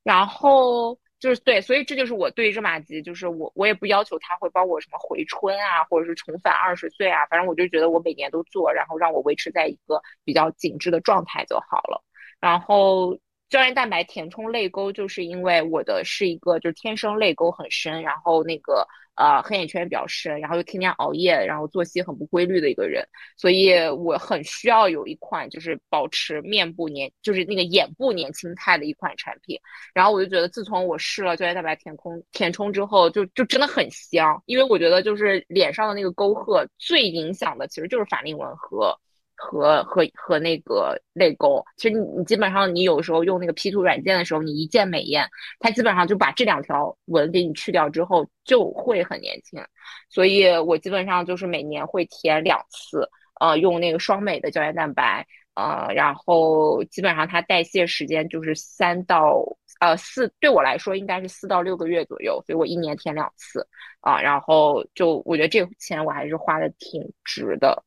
[0.03, 0.97] 然后。
[1.19, 12.03] 就是对，所以这就是我对热玛吉，就是我我也不要求它会帮我什么回春啊，或者是重返二十岁啊，反正我就觉得我每年都做，然后让我维持在一个比较紧致的状态就好了。
[12.39, 13.17] 然后
[13.49, 18.87] 胶原蛋白填充泪沟，就是因为我的是一个就是天生泪沟很深，然后那个。
[19.17, 23.03] 呃，黑眼圈比较深，然后又天天熬夜，然后作息很不规律的一个人，
[23.35, 29.59] 所以我很需要有一款就是保持面部年，就是那个眼部年轻态的一款产品。
[29.93, 38.95] 然后我就觉得，自从我试了胶原蛋白填空填充之后，就就真的很香，因为我觉得就是脸上的那个沟壑最影响的其实就是法令纹和。
[39.37, 49.61] 和和和那个泪沟，其实你你基本上你有时候用那个 P 图软件的时候，你一键美颜，它基本上就把这两条纹给你去掉之后，就会很年轻。
[50.09, 53.07] 所以我基本上就是每年会填两次，
[53.39, 59.43] 呃，用那个双美的胶原蛋白，呃，然后基本上它代谢时间就是三到
[59.79, 63.67] 呃四，对我来说应该是四到六个月左右，所以我一年填两次，
[64.01, 67.83] 啊，然后就我觉得这个钱我还是花的挺值的。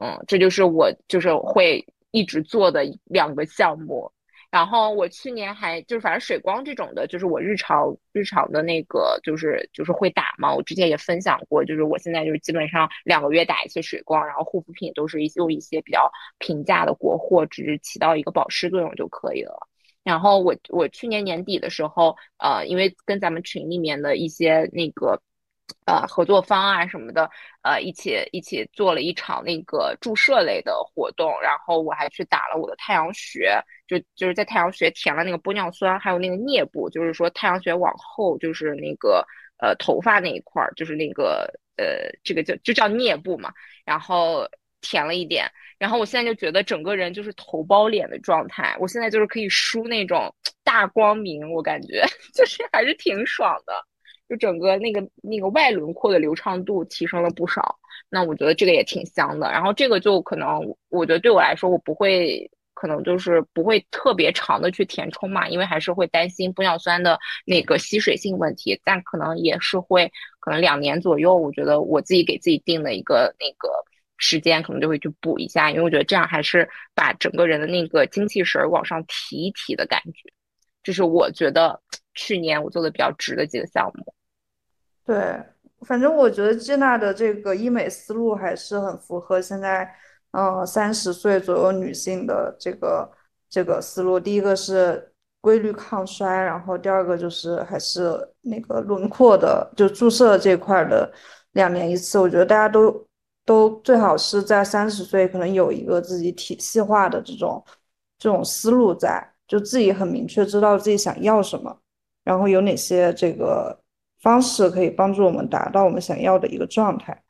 [0.00, 4.10] 嗯，这就是我就是会一直做的两个项目，
[4.50, 19.68] 然后我去年还就是反正水光这种的，就是我日常日常的那个就是就是会打嘛，我之前也分享过，就是我现在就是基本上两个月打一次水光，然后护肤品都是一用一些比较平价的国货，只是起到一个保湿作用就可以了。
[20.02, 25.20] 然后我我去年年底的时候，呃，因为跟咱们群里面的一些那个。
[25.86, 27.30] 呃合作方啊什么的，
[27.62, 39.26] 呃一起一起做了一场那个注射类的活动，然后我还去打了我的太阳穴，就就是在太阳穴填了那个玻尿酸，还有那个颞部，就是说太阳穴往后就是那个
[39.58, 43.52] 呃头发那一块儿，就是那个呃这个就就叫颞部嘛，
[43.84, 44.46] 然后
[44.80, 52.02] 填了一点，然后我现在就觉得整个人就是头包脸的状态，我现在就是可以梳那种 大光明，我感觉
[52.34, 53.86] 就是还是挺爽的。
[54.28, 59.50] 就整个那个那个外轮廓的流畅度提升了不少，那我觉得这个也挺香的。
[59.50, 68.80] 然后这个就可能，我觉得对我来说，我不会，可能就是不会特别长的去填充嘛，因为还是会担心玻尿酸的那个吸水性问题。
[68.84, 70.10] 但可能也是会，
[70.40, 73.68] 可能两年左右，我觉得我自己给自己定的一个那个
[74.16, 80.32] 时间，可能就会去补一下，因为我觉得这样还是把整个人的那个精气神往上提一提的感觉。
[80.84, 81.80] 这是我觉得
[82.14, 84.14] 去年我做的比较值的几个项目。
[85.04, 85.42] 对，
[85.80, 89.92] 反正我觉得接纳的这个医美思路还是很符合现在，
[90.30, 93.10] 嗯，三十岁左右女性的这个
[93.50, 94.20] 这个思路。
[94.20, 101.12] 第一个是规律抗衰，然后第二个就是还是那个轮廓的，就注射这块的
[101.52, 102.18] 两年一次。
[102.18, 103.06] 我觉得大家都
[103.44, 107.62] 都最好是在三十岁可能有一个自己体系化的这种
[108.18, 111.78] 这种思路在，就自己很明确知道自己想要什么，
[112.22, 113.80] 然后有哪些这个。
[114.20, 117.22] 方式可以帮助我们达到我们想要的一个状态。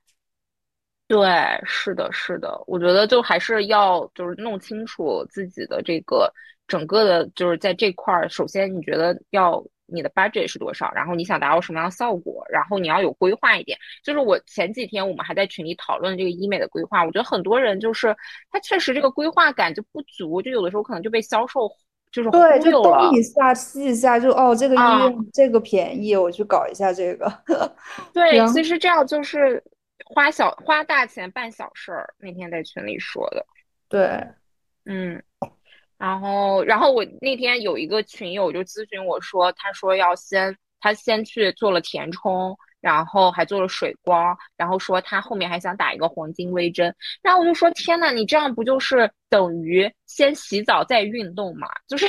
[1.08, 1.26] 对，
[1.64, 6.32] 是的，是的，我觉得就还是要就是弄清楚自己的这个
[6.68, 13.76] 整个的，就是在这块儿，首先你觉得要你的 budget 是多少，然后你想达到什么样的效果，然后你要有规划一点。
[14.04, 18.16] 就是我前几天我们还在群里讨论这个医美的规划，我觉得很多人就是
[18.52, 21.68] 他确实这个规划感就不足，就有的时候可能就被销售。
[22.14, 27.26] 就是对，就东一下西一下，就哦，这个医院这个便宜，我去搞一下这个。
[28.14, 29.60] 对，其实这样就是
[30.06, 32.14] 花小花大钱办小事儿。
[32.18, 33.44] 那天在群里说的。
[33.88, 34.24] 对，
[34.84, 35.20] 嗯，
[35.98, 42.56] 然后然后我那天有一个群友就咨询我说，他说要先他先去做了填充。
[42.84, 51.66] 然后还做了水光，然后说他后面还想打一个黄金微针，然后我就说天呐，你这样不就是等于先洗澡再运动嘛？
[51.88, 52.04] 就是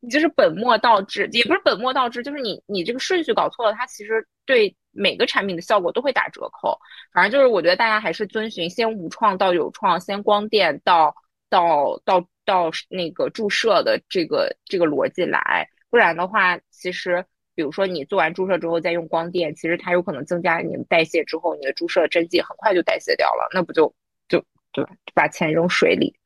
[0.00, 6.76] 你就是本末倒置，也不是本末倒置，就是你你这个顺序搞错了，它其实对每个产品的效果都会打折扣。
[7.12, 11.14] 反正就是我觉得大家还是遵循先无创到有创，先光电到
[11.48, 17.24] 到到到那个注射的这个这个逻辑来，不然的话其实。
[17.58, 23.92] 比如说你做完注射之后再用光电，其实它有可能增加你的代谢，之后你的注射针剂很快就代谢掉了，那不就
[24.28, 24.40] 就
[24.70, 24.90] 对吧？
[25.12, 26.16] 把钱扔水里。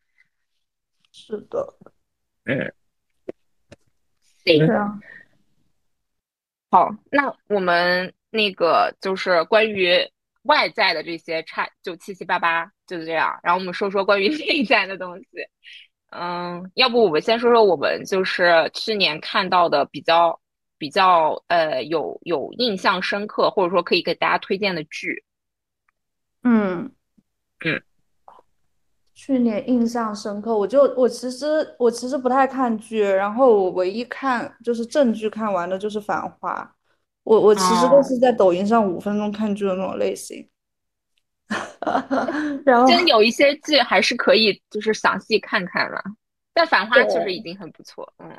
[1.11, 1.75] 是的，
[2.45, 2.75] 嗯，
[4.45, 4.69] 行。
[6.71, 10.07] 好，那我们那个就是关于
[10.43, 13.41] 外在的这些差，就七七八八就是这样。
[13.43, 15.27] 然后我们说说关于内在的东西。
[16.11, 20.39] 嗯，要不我们先说说我们就是去年看到的比较。
[20.83, 25.23] 比较呃有有印象深刻，或者说可以给大家推荐的剧。
[26.43, 26.91] 嗯
[27.65, 27.81] 嗯，
[29.15, 31.47] 去年印象深刻，我就我其实
[31.79, 36.53] 我其实不太看剧，然后我唯一看就是正剧看完的就是《繁花》，
[37.23, 40.49] 我我其实都是在抖音上五分钟看剧的那种类型。
[42.67, 46.03] 然后真有一些剧还是可以就是详细看看了，
[46.53, 48.37] 但《繁花》确实已经很不错，嗯，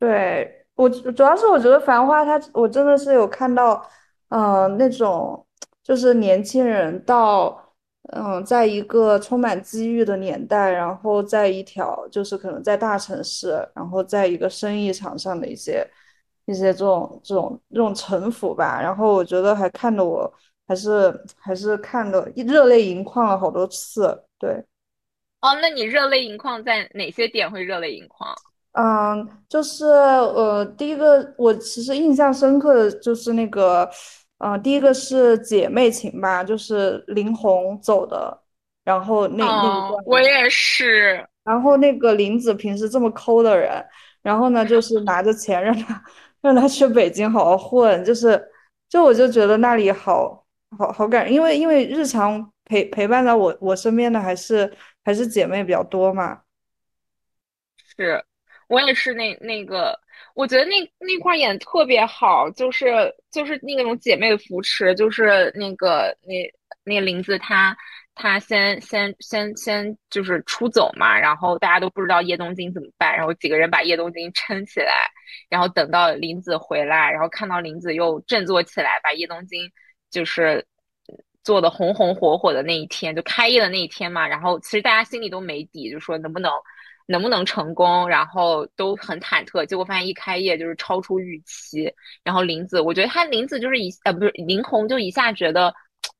[0.00, 0.63] 对。
[0.74, 3.84] 我主要是我觉得《繁花》它，我真的是有看到，
[4.28, 5.46] 嗯，那种
[5.82, 7.72] 就是年轻人到，
[8.12, 15.88] 嗯，在一个充满机遇的年代，然后在一条就是可能在大城市，然后在一个生意场上的一些
[16.46, 18.80] 一些这种这种这种城府吧。
[18.82, 20.32] 然后我觉得还看得我
[20.66, 24.24] 还是还是看的热泪盈眶了好多次。
[24.38, 24.50] 对，
[25.40, 28.34] 哦，那你热泪盈眶在哪些点会热泪盈眶？
[28.74, 33.88] 嗯，就是呃，第一个我其实印象深刻的就是那个，
[34.38, 38.36] 嗯，第一个是姐妹情吧，就是林红走的，
[38.82, 43.80] 然后那那一段，我也是，然后那个林子平时这么抠的人，
[44.22, 46.02] 然后呢，就是拿着钱让他
[46.40, 48.44] 让他去北京好好混，就是
[48.88, 50.44] 就我就觉得那里好
[50.76, 56.40] 好好感，因为因为日常陪陪伴在我我身边的还是还是姐妹比较多嘛，
[57.96, 58.24] 是。
[58.74, 59.96] 我也是那那个，
[60.34, 66.52] 我觉得那那块演特别好，就是就是那种姐妹扶持，就是那个那
[66.84, 67.76] 那个林子她
[68.16, 75.08] 她先先先先就是出走嘛，然后大家都不知道叶东京怎么办，然后几个人把叶东京撑起来，
[75.48, 79.70] 然后等到林子回来，然后看到林子又振作起来，把叶东京
[80.10, 80.66] 就是
[81.44, 84.26] 做的红红火火的那一天，就开业的那一天嘛。
[84.26, 86.50] 然后其实大家心里都没底，就说能不能
[87.06, 89.64] 能不能成功，然后都很忐忑。
[89.66, 91.92] 结果发现一开业就是超出预期。
[92.22, 95.74] 然后林子，我觉得他林子就是一呃不是林红，就一下觉得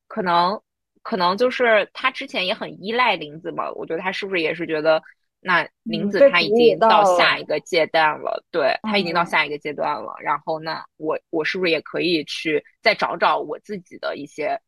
[0.08, 0.60] 可能
[1.02, 3.70] 可能就是他之前也很依赖林子嘛。
[3.72, 5.02] 我觉得他是不是也是觉得。
[5.46, 10.14] 那林子他已经到下一个阶段了，对他已经到下一个阶段了。
[10.22, 14.58] 然后那我我是不是也可以去再找找我自己的一些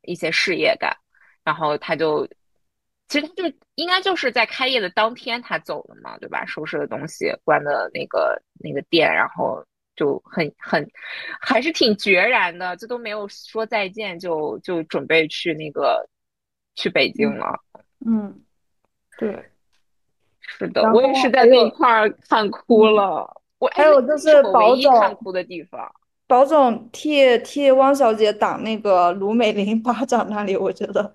[0.00, 0.96] 一些事业感？
[1.44, 2.26] 然后他就
[3.12, 6.46] 其实他就应该就是在开业的当天他走了嘛，对吧？
[6.46, 9.62] 收拾的东西，关的那个那个店，然后
[9.94, 10.90] 就很很
[11.38, 16.08] 还是挺决然的，这都没有说再见，就就准备去那个
[16.74, 17.60] 去北京了。
[18.06, 18.40] 嗯，
[19.18, 19.44] 对。
[20.40, 23.42] 是的，我也是在那块儿看哭了。
[23.58, 25.94] 我还有就是保总看哭的地方，
[26.26, 31.14] 保总替替汪小姐挡那个卢美玲巴掌那里，我觉得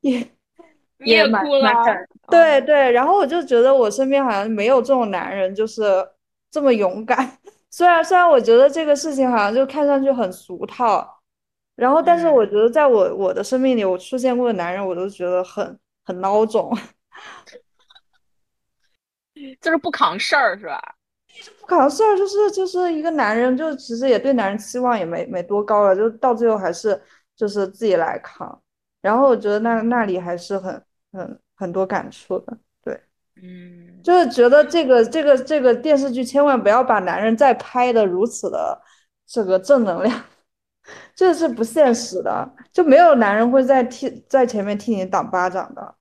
[0.00, 0.26] 也
[0.98, 1.72] 也哭了。
[2.30, 5.82] 对对，然后我就觉得我身边好像没有这种男人，就是
[6.50, 7.38] 这么勇敢。
[7.70, 11.20] 虽然虽然我觉得这个事情好像就看上去很俗套，
[11.76, 16.74] 然后但是我觉得在我我的生命里，我出现过的男人，我都觉得很很孬种。
[19.60, 20.80] 就是不扛事儿是吧？
[21.60, 27.00] 不扛事儿，就是就是一个男人，就其实也对男人期望也没没多高了，就到最后还是
[27.36, 28.60] 就是自己来扛。
[29.00, 30.82] 然后我觉得那那里还是很
[31.12, 33.00] 很很多感触的，对，
[33.42, 38.80] 嗯，就是觉得这个这个这个电视剧千万不要把男人再拍的如此的
[39.26, 40.24] 这个正能量，
[41.14, 45.94] 这是不现实的，就没有男人会在替在前面替你挡巴掌的。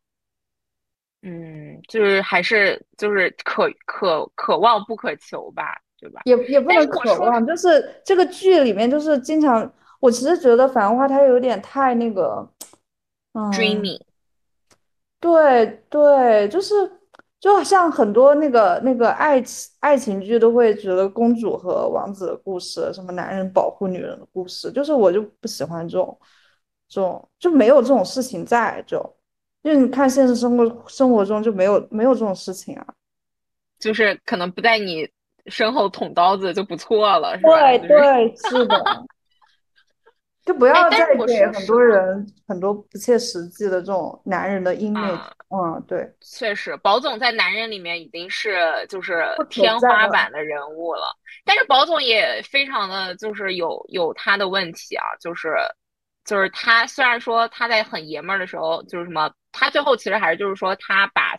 [1.24, 6.22] 嗯，就是还是就是可可可望不可求吧，对吧？
[6.26, 12.48] 也也不能渴望，就是这个剧里面就是经常，我其实觉得《繁花》它有点太那个，
[13.34, 14.00] 嗯，dreamy。
[15.20, 16.74] 对对，就是
[17.40, 26.18] 就好像很多那个那个爱情爱情剧都会觉得公主和王子的故事，什么男人保护女人的故事，就是我就不喜欢这种
[26.88, 29.14] 这种就没有这种事情在就。
[29.64, 32.88] 因为你看现实生活生活中就没有没有这种事情啊，
[33.78, 35.10] 就是可能不在你
[35.48, 37.78] 身后捅刀子就不错了，是吧？
[37.78, 39.06] 对对，是的，
[40.48, 45.22] 就不要再给很多人很多不切实际的这种男人的 image。
[45.50, 48.58] 嗯，对，确实，宝总在男人里面已经是
[48.90, 51.04] 就是天花板的人物了，
[51.46, 55.56] 但是宝总也非常的就是有有他的问题啊，就是
[56.26, 59.32] 就是他虽然说他在很爷们儿的时候就是什么。
[59.60, 61.36] 他最后其实还是就是说，他把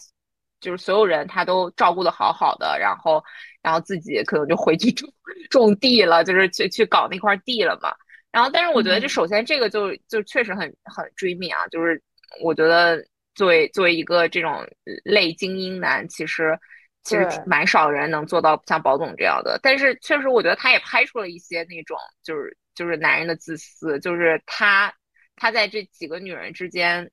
[0.61, 3.23] 就是所有人他都照顾的好好的，然后
[3.63, 5.09] 然后自己可能就回去种
[5.51, 7.95] 种地了，就是去去搞那块地了嘛。
[8.31, 12.01] 然后，但是我觉得这首先这个就就确实很很追命啊，就是
[12.43, 13.05] 我觉得
[13.35, 14.67] 作为作为一个这种
[15.05, 16.59] 类精英男，其实
[17.03, 19.59] 其实蛮少人能做到像宝总这样的。
[19.63, 24.93] 但是确实，我觉得他也拍出了一些那种就是就是男人的自私，就是他
[25.37, 27.11] 他在这几个女人之间。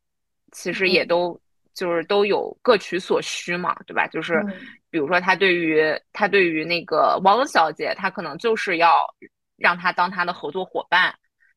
[0.52, 1.38] 其实也都
[1.74, 4.08] 就是都有各取所需嘛，对吧？
[4.08, 4.42] 就是
[4.90, 8.94] 比如说他对于他对于那个汪小姐，他可能就是要
[9.58, 11.14] 让他当他的合作伙伴，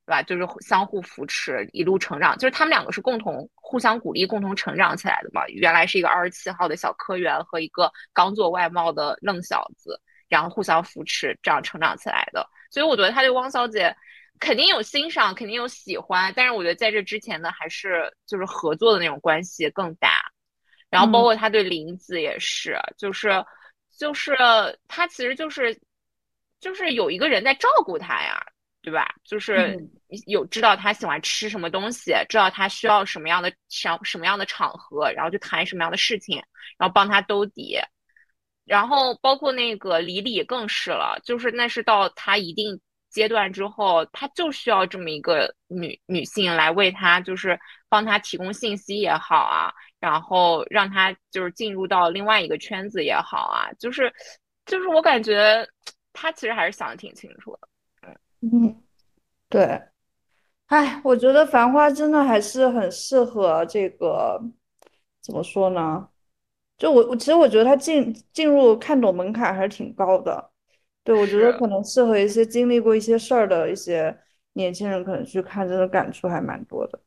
[0.06, 0.22] 对吧？
[0.22, 2.36] 就是相互扶持，一路成长。
[2.36, 5.46] 就是他们两个是共同互相鼓励，共同成长起来的嘛。
[5.48, 12.48] 原来是一个二十七号的小科员和一个刚做外贸的愣小子，然后互相扶持，这样成长起来的。
[12.70, 13.94] 所以我觉得他对汪小姐。
[14.40, 20.20] 肯定有欣赏，肯定有喜欢，但是我觉得在这之前呢，还是就是合作的那种关系更大。
[20.88, 23.44] 然后包括他对林子也是，就是
[23.98, 24.36] 就是
[24.86, 25.76] 他其实就是
[26.60, 28.40] 就是有一个人在照顾他呀，
[28.82, 29.14] 对吧？
[29.24, 29.78] 就是
[30.26, 36.42] 有知道他喜欢吃什么东西，知道他需要什么样的什什么样的场合，然后去谈什么样的事情，
[36.78, 37.78] 然后帮他兜底。
[38.64, 42.80] 然后包括那个李李更是了，就是那是到他一定。
[43.10, 54.12] 阶段之后，他就需要这么一个女女性来为他，就是帮他提供信息也好啊，然后让他就是进入到另外一个圈子也好啊，就是
[54.66, 55.66] 就是我感觉
[56.20, 57.68] 他其实还是想的挺清楚的。
[58.40, 58.82] 嗯，
[59.48, 59.80] 对，
[60.66, 64.40] 哎，我觉得《繁花》真的还是很适合这个，
[65.20, 66.08] 怎么说呢？
[66.76, 70.50] 就我我其实我觉得他进进入看懂门槛还是挺高的。
[71.04, 74.16] 对，我觉得可能适合一些经历过一些事儿的一些
[74.54, 77.00] 年轻人，可能去看，真的感触还蛮多的。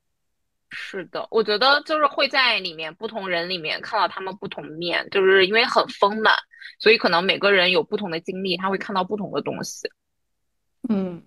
[0.72, 6.34] 是的，我觉得就是会在里面不同人里面看到他们不同面，就是因为很丰满，
[6.80, 9.89] 所以可能每个人有不同的经历，他会看到不同的东西。
[10.89, 11.24] 嗯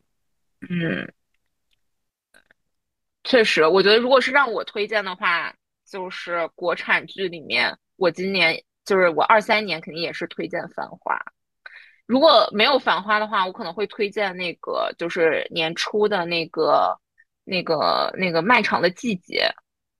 [0.68, 1.12] 嗯。
[3.22, 5.54] 确实，我觉得如果是让我推荐的话，
[5.86, 11.16] 就是国产剧里面，我今年就是我二三年肯定也是推荐《繁花》。
[12.04, 16.98] 如果没有《繁花》的话，我可能会推荐那个就是年初的那个
[17.44, 19.48] 那个那个《漫长的季节》。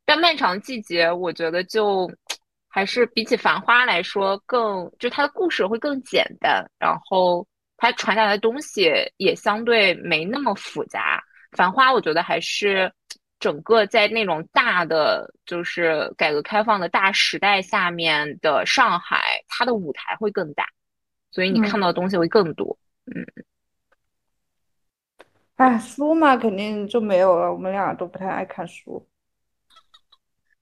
[0.05, 2.11] 但《漫长季节》我觉得就
[2.69, 11.23] 还是比起《繁花》来说更，就它的故事会更简单，然后它传达的东西也相对没那么复杂。
[11.57, 12.93] 《繁花》我觉得还是
[13.39, 20.67] 整个在那种大的就是改革开放的大时代下面的上海，它的舞台会更大，
[21.31, 22.77] 所以你看到的东西会更多。
[23.07, 23.25] 嗯，
[25.57, 29.09] 哎，书嘛肯定就没有了，我们俩都不太爱看书。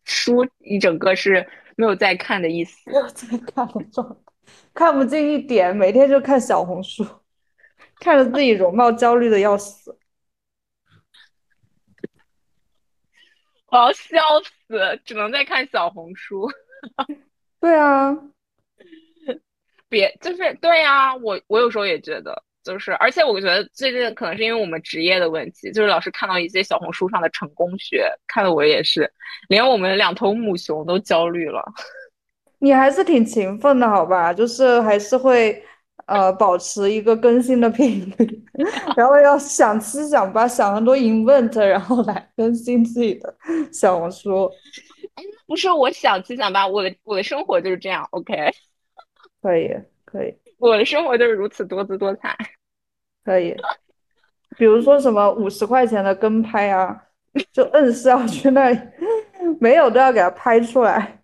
[0.05, 4.17] 书一整个是没有在看的意思，没有在看的状态，
[4.75, 7.07] 看不进一点，每天就看小红书，
[7.97, 9.99] 看着自己容貌焦虑的要死。
[13.69, 14.19] 我要笑
[14.69, 16.51] 死，只能在看小红书。
[17.59, 18.15] 对啊，
[19.89, 29.11] 别就是对啊，我我有时候也觉得，就是而且我觉得最近可能是因为我们职业的问题，就是老是看到一些小红书上的成功学，看的我也是，
[29.49, 31.63] 连我们两头母熊都焦虑了。
[32.59, 34.33] 你还是挺勤奋的，好吧？
[34.33, 35.63] 就是还是会。
[36.07, 38.45] 呃，保持一个更新的频率，
[38.97, 43.35] 然后要想七想八，想很多 invent，然后来更新自己的
[43.73, 44.51] 小红书。
[45.15, 48.07] 哎不是我想七想八，我的我的生活就是这样。
[48.11, 48.35] OK，
[49.41, 49.71] 可以
[50.05, 50.35] 可以，
[50.69, 52.37] 我的生活就是如此多姿多彩。
[53.25, 53.55] 可以，
[54.57, 57.05] 比如说什么五十块钱的跟拍啊，
[57.53, 58.79] 就硬是要去那里，
[59.61, 61.23] 没有都要给它拍出来，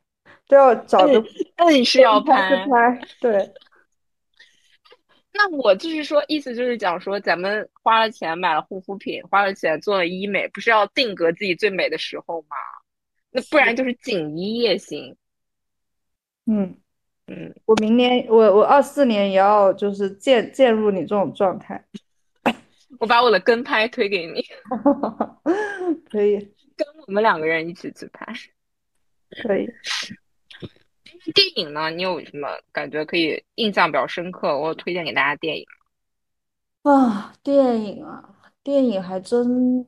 [0.49, 1.25] 都要找个
[1.73, 3.53] 硬是要拍拍，对。
[5.33, 12.57] 那我就是说，意思就是讲说，咱们花了钱买了护肤品，花了钱做了医美，不是要定格自己最美的时候吗？
[13.31, 15.17] 那不然就是锦衣夜行。
[16.47, 16.77] 嗯
[17.29, 21.85] 嗯，我明年我我二四年也要就是渐渐入你这种状态。
[22.99, 24.43] 我把我的跟拍推给你，
[26.11, 26.39] 可以
[26.75, 28.27] 跟我们两个人一起去拍，
[29.43, 29.69] 可以。
[31.35, 31.91] 电影呢？
[31.91, 34.59] 你有什么感觉可以印象比较深刻？
[34.59, 35.67] 我推荐给大家电影
[36.83, 38.25] 啊，电影啊，
[38.63, 39.87] 电影还真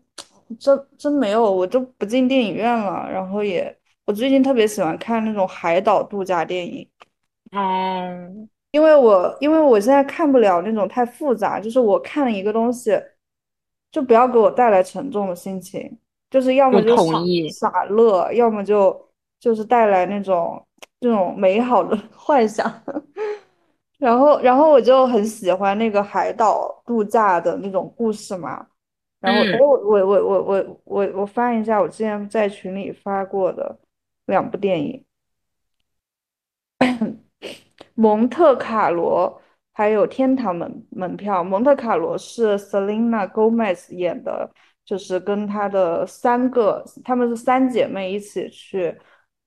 [0.58, 3.08] 真真没有，我就不进电影院了。
[3.10, 3.74] 然后也，
[4.04, 6.86] 我最近特别喜欢看那种海岛度假电影。
[7.52, 13.00] 哦，因为我因为我现在看不了那种太复杂，就是我看了一个东西，
[13.90, 15.98] 就不要给我带来沉重的心情，
[16.30, 20.64] 就是要么就傻傻乐，要么就就是带来那种。
[20.98, 22.70] 这种美好的 幻想，
[23.98, 28.66] 然后，然后我就很喜欢那个海岛度假的那种故事嘛。
[29.18, 33.78] 然后，哎，我我我我我我我翻一下我之前在群里发过的
[34.26, 35.02] 两部电影，
[38.00, 39.28] 《蒙特卡罗》
[39.74, 41.40] 还有《天堂门门票》。
[41.44, 44.50] 蒙特卡罗是 Selena Gomez 演的，
[44.86, 48.98] 就是跟她的三个，她们是三姐妹一起去。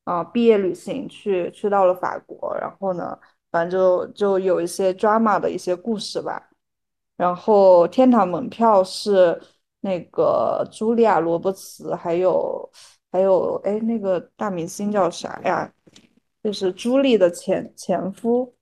[0.04, 3.18] 啊，毕业旅行去去到了法国，然后呢，
[3.49, 6.49] 反正就就有一些 drama 的一些故事吧。
[7.16, 9.41] 然后天堂门票是
[9.80, 12.70] 那个茱莉亚·罗伯茨，还有
[13.14, 15.72] 还有哎，那个大明星叫啥呀？
[16.43, 18.53] 就是朱莉的前前夫，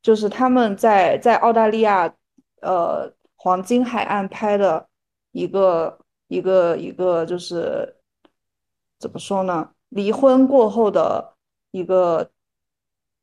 [0.00, 2.14] 就是他们在在澳大利亚
[2.62, 4.86] 呃黄金海岸拍的
[5.32, 5.98] 一个
[6.28, 7.96] 一个一个，就是
[8.98, 9.70] 怎么说呢？
[9.88, 11.34] 离婚过后的
[11.72, 12.30] 一个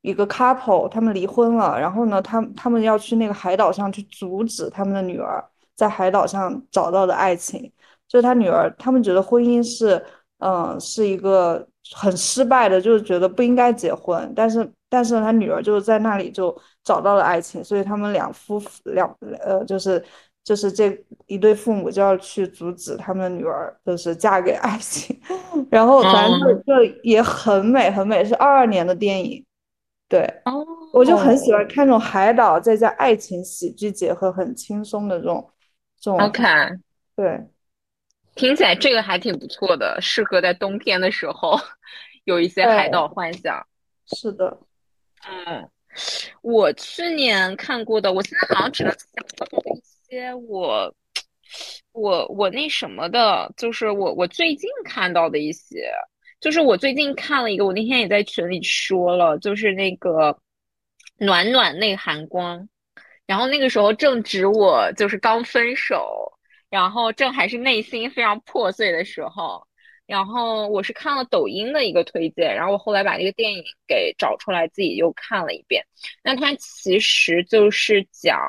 [0.02, 5.42] 一个 couple，他们离婚了，然后呢，他他们要去那个海岛上去阻止他们的女儿
[5.74, 7.72] 在海岛上找到的爱情。
[8.06, 10.04] 就是他女儿，他们觉得婚姻是，
[10.38, 14.32] 嗯，是一个很失败的，就是觉得不应该结婚。
[14.34, 20.02] 但是，但是他女儿就是在那里就找到了爱情，所以他们两夫妇两呃，就是
[20.44, 25.18] 就是这一对父母就要去阻止他们的女儿就是嫁给爱情。
[25.70, 29.44] 然后反正就就也很美很美，是二二年的电影，
[30.08, 30.26] 对，
[30.92, 35.50] 我就很喜欢看这种海岛再加爱情喜剧结合，很轻松的这种
[36.00, 36.18] 这种。
[36.20, 36.42] OK，
[37.16, 37.46] 对，
[38.38, 41.60] 听起来这个还挺不错的，适合在冬天的时候
[42.24, 43.66] 有一些海岛幻想。
[44.16, 44.58] 是的，
[45.28, 45.68] 嗯，
[46.40, 50.94] 我去年看过的，我现在好像只能想到一些我。
[51.92, 55.90] 我我那什么的，就是我我最近看到的一些，
[56.40, 60.38] 就是我最近看了一个，我那天也在群里说了，就是那个
[61.16, 62.68] 暖暖内含光，
[63.26, 66.37] 然后那个时候正值我就是刚分手，
[66.70, 69.66] 然后正还是内心非常破碎的时候。
[70.06, 75.84] 然后我是看了抖音的一个推荐，然后我后来把这个电影给找出来，自己又看了一遍。
[76.24, 78.40] 那它其实就是讲，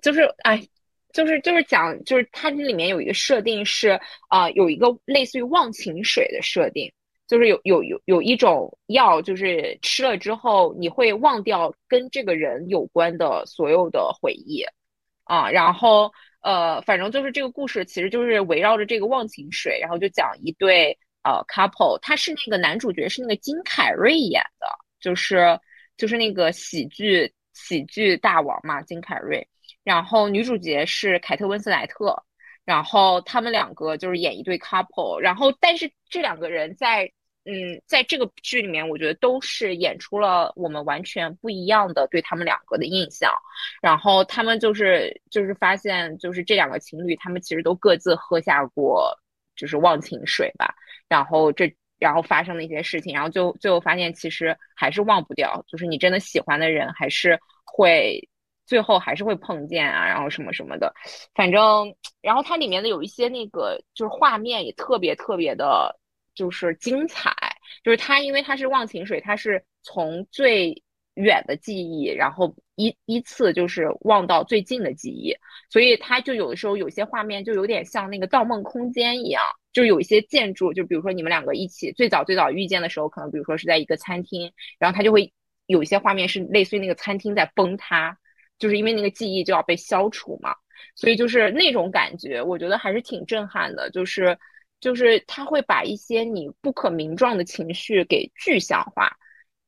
[0.00, 0.66] 就是哎，
[1.12, 4.00] 就是就是讲，就是它这里面有一个设定是
[4.30, 6.90] 啊，有一个类似于忘情水的设定，
[7.28, 14.64] 就是有有有有一种药，就是吃了之后你会忘掉跟这个人有关的所有的回忆
[15.24, 16.10] 啊，然后。
[16.46, 24.66] 呃，反正就是这个故事，其实就是围绕着这个忘情水，然后就讲一对呃 couple，他是那个男主角是那个金凯瑞演的，
[25.00, 25.58] 就是
[25.96, 29.44] 就是那个喜剧喜剧大王嘛，金凯瑞。
[29.82, 32.16] 然后女主角是凯特温斯莱特，
[32.64, 37.10] 然后他们两个就是演一对 couple，然后但是这两个人在。
[37.48, 43.32] 嗯，在这个剧里面，我觉得都是演出了我们完全不一样的对他们两个的印象。
[43.80, 49.16] 然后他们就是就是发现，就是这两个情侣，他们其实都各自喝下过
[49.54, 50.74] 就是忘情水吧。
[51.08, 58.28] 然后这然后发生了一些事情，然后就最后发现其实还是忘不掉，就是你真的喜欢的人，还是会
[58.66, 60.92] 最后还是会碰见啊，然后什么什么的。
[61.32, 65.96] 反正然后它里面的有一些那个就是画面也特别特别的。
[66.36, 67.34] 就是精彩，
[67.82, 70.80] 就是它，因为它是忘情水，它是从最
[71.14, 75.34] 远的记忆，然后依依次就是忘到最近的记忆，
[75.70, 85.32] 所以它就有的时候有些画面就有点像那个《盗梦空间》一样，就有一些建筑，就比如说你们两个一起最早最早遇见的时候，可能比如说是在一个餐厅，然后他就会
[85.66, 88.18] 有一些画面是类似于那个餐厅在崩塌，
[88.58, 90.54] 就是因为那个记忆就要被消除嘛，
[90.94, 94.38] 所以就是那种感觉，我觉得还是挺震撼的，就是。
[94.80, 99.16] 就是他会把一些你不可名状的情绪给具象化，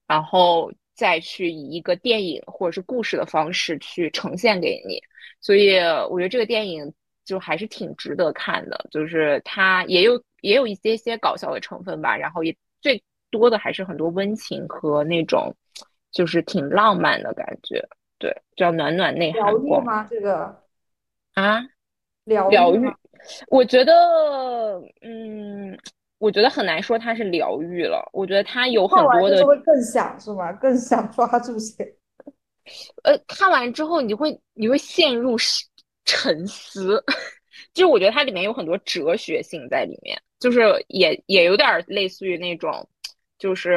[0.07, 5.01] 然后再去以一个电影或者是故事的方式去呈现给你，
[5.41, 5.79] 所以
[6.11, 6.93] 我觉得这个电影
[7.25, 8.87] 就还是挺值得看的。
[8.91, 15.55] 就是它也有也有一些些搞笑的成分吧，然后也最多的还是很多温情和那种
[16.13, 17.89] 就是挺浪漫的感觉。
[18.19, 20.07] 对，叫暖暖内涵光吗？
[20.11, 20.63] 这个
[21.35, 21.63] 啊，
[22.25, 22.87] 疗疗愈。
[23.49, 25.79] 我觉得，嗯，
[26.19, 28.09] 我觉得很难说它是疗愈了。
[28.13, 30.53] 我觉得它有很多的会更想是吗？
[30.55, 31.97] 更想抓住谁？
[33.03, 35.37] 呃，看完之后你会你会陷入
[36.05, 37.03] 沉思，
[37.73, 42.89] 就是我觉得它里面有很多哲学性在里面，就是也也有点类似于那种，
[43.39, 43.77] 就是。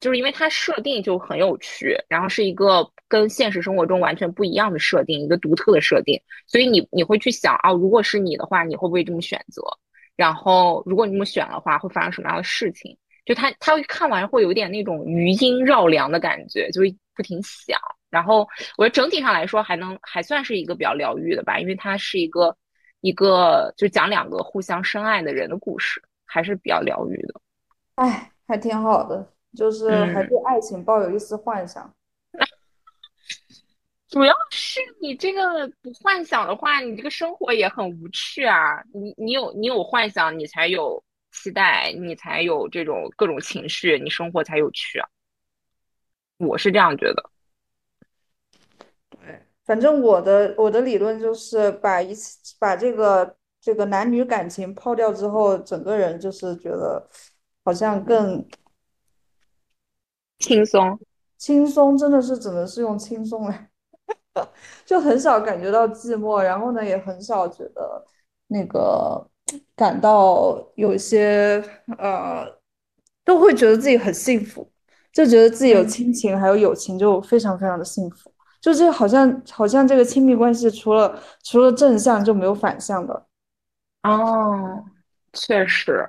[0.00, 9.62] 就是因为它设定就很有趣，然后是一个跟现实生活中完全不一样的设定，一个独特的设定，所以你你会去想啊，如果是你的话，你会不会这么选择？
[10.16, 12.96] 然后如果你这么选的话，会发生什么样的事情？
[13.24, 17.78] 就他他会看完会有点那种余音绕梁的感觉，就会不停想。
[18.08, 22.56] 然后我觉得整体上来说还能还算是一个比较疗愈的吧，因为它是一个
[23.00, 27.40] 一个就讲两个互相深爱的人的故事，还是比较疗愈的。
[27.96, 29.30] 哎，还挺好的。
[29.58, 31.92] 就是还对爱情抱有一丝幻想，
[34.06, 38.80] 主要是你这个不幻想的话，你这个生活也很无趣啊。
[38.94, 41.02] 你你有你有幻想，你才有
[41.32, 45.08] 期待，你才有这种各种情绪，你生活才有趣啊。
[46.36, 47.30] 我是这样觉得。
[49.10, 57.08] 对，反正我的我的理论就是把一次把这个这个男女感情抛掉之后，整个人就是觉得
[57.64, 58.48] 好像更。
[60.38, 60.98] 轻松，
[61.36, 63.68] 轻松真的是只能是用轻松来，
[64.86, 68.04] 就很少感觉到寂寞，然后呢，也很少觉得
[68.46, 69.28] 那个
[69.74, 71.62] 感到有一些
[71.98, 72.46] 呃，
[73.24, 74.70] 都会觉得自己很幸福，
[75.12, 83.26] 就觉得自己有亲情还有友情，就非常非常的幸福，就这好像好像这个亲密关系除了除了正向就没有反向的，
[84.04, 84.84] 哦，
[85.32, 86.08] 确实，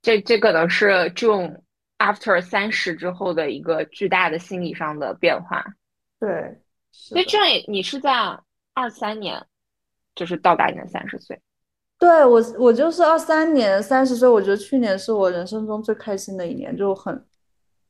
[0.00, 1.62] 这这可能是这种。
[1.98, 5.64] After 三十之后的一个巨大的心理上的变化，
[6.20, 6.60] 对，
[6.92, 8.12] 所以这样你是在
[8.74, 9.42] 二三年，
[10.14, 11.40] 就是到达你的三十岁。
[11.98, 17.26] 对我，我就是二三年三十岁，我觉得去年是我人生中最开心的一年，就很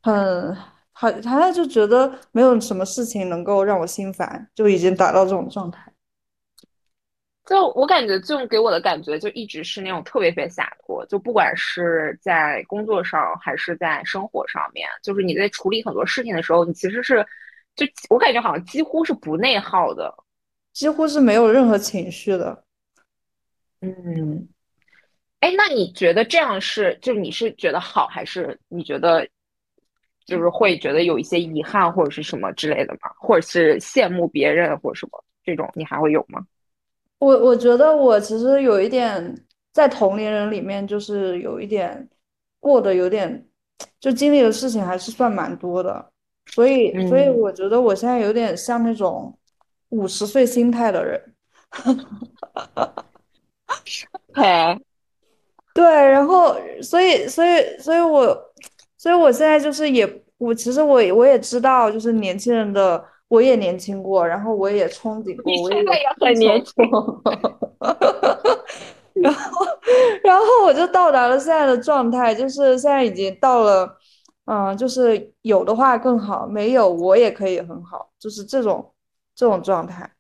[0.03, 0.55] 很
[0.93, 5.93] 好，好像就觉得没有什么事情能够让我心烦，就已经达到这种状态。
[7.47, 17.25] 就我感觉，就给我的感觉就一直是那种特别特别洒脱，就不管是在工作上还是在生活上面，就是你在处理很多事情的时候，你其实是，
[17.77, 20.13] 就我感觉好像几乎是不内耗的，
[20.73, 22.65] 几乎是没有任何情绪的。
[23.81, 24.49] 嗯，
[25.39, 29.25] 哎，那你觉得这样是，就你是觉得好，还是你觉得
[30.25, 33.11] 就是会觉得有一些遗憾或者是什么之类的吗？
[33.21, 36.45] 或者是羡慕别人或者什么这种，你还会有吗？
[37.19, 39.35] 我我觉得我其实有一点
[39.73, 42.09] 在同龄人里面，就是有一点
[42.61, 43.47] 过得有点，
[44.01, 46.11] 就经历的事情还是算蛮多的，
[46.47, 49.37] 所以所以嗯我觉得我现在有点像那种
[49.91, 51.35] 五十岁心态的人。
[54.31, 54.79] OK，
[55.75, 58.53] 对，然后所以所以所以我
[58.97, 67.23] 所以我现在就是也我其实我也我也知道，就是年轻人的我也年轻过，然后我也憧憬过，我现在也很年轻，过，
[69.15, 69.67] 然后
[70.23, 73.97] 然后我就到达了现在的状态，就是现在已经到了，
[74.45, 78.95] 嗯，就是有的话更好，没有我也可以很好，就是这种
[79.35, 80.11] 这种状态。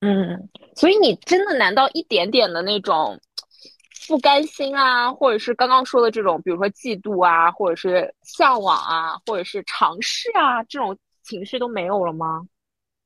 [0.00, 3.20] 嗯，所以你真的难道一点点的那种
[4.08, 10.96] 不甘心啊，或者是刚刚说的这种，比如说嫉妒啊，或者是向往啊，或者是尝试啊，这种
[11.30, 12.46] 情绪都没有了吗？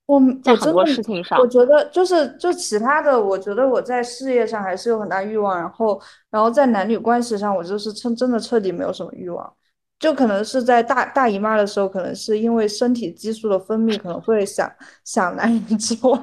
[0.06, 5.98] 我在很多我真的，事情上，我觉得就是就其他的，我觉得我在事业上还是有很大欲望，然后
[6.28, 9.50] 然后在男女关系上，我就是真真的彻底没有什么欲望，
[9.98, 14.70] 就可能是在大大姨妈的时候，可能是因为身体激素的分泌，可能会想
[15.04, 16.20] 想男人之外，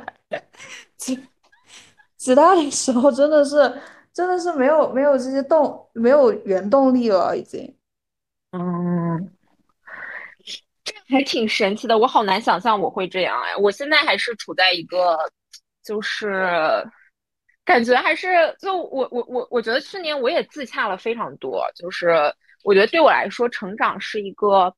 [0.97, 1.19] 其
[2.17, 3.55] 其他的时候真的是
[4.13, 7.75] 真的是没有没有这些动没有原动力了，已经。
[8.51, 9.31] 嗯，
[11.11, 13.55] 还挺神奇的，我好难想象我会这样哎。
[13.57, 15.17] 我现在还是处在一个，
[15.83, 16.83] 就是
[17.63, 22.33] 感觉还是就我我我我觉得去年我也自洽了非常多，就是
[22.63, 24.73] 我觉得对我来说，成长是一个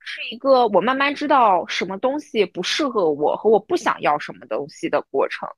[0.00, 5.48] 是一个我慢慢知道什么东西不适合我和我不想要什么东西的过程。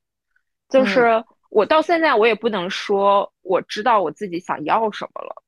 [0.69, 5.43] 就嗯是我到现在我也不能说我知道我自己想要什么了，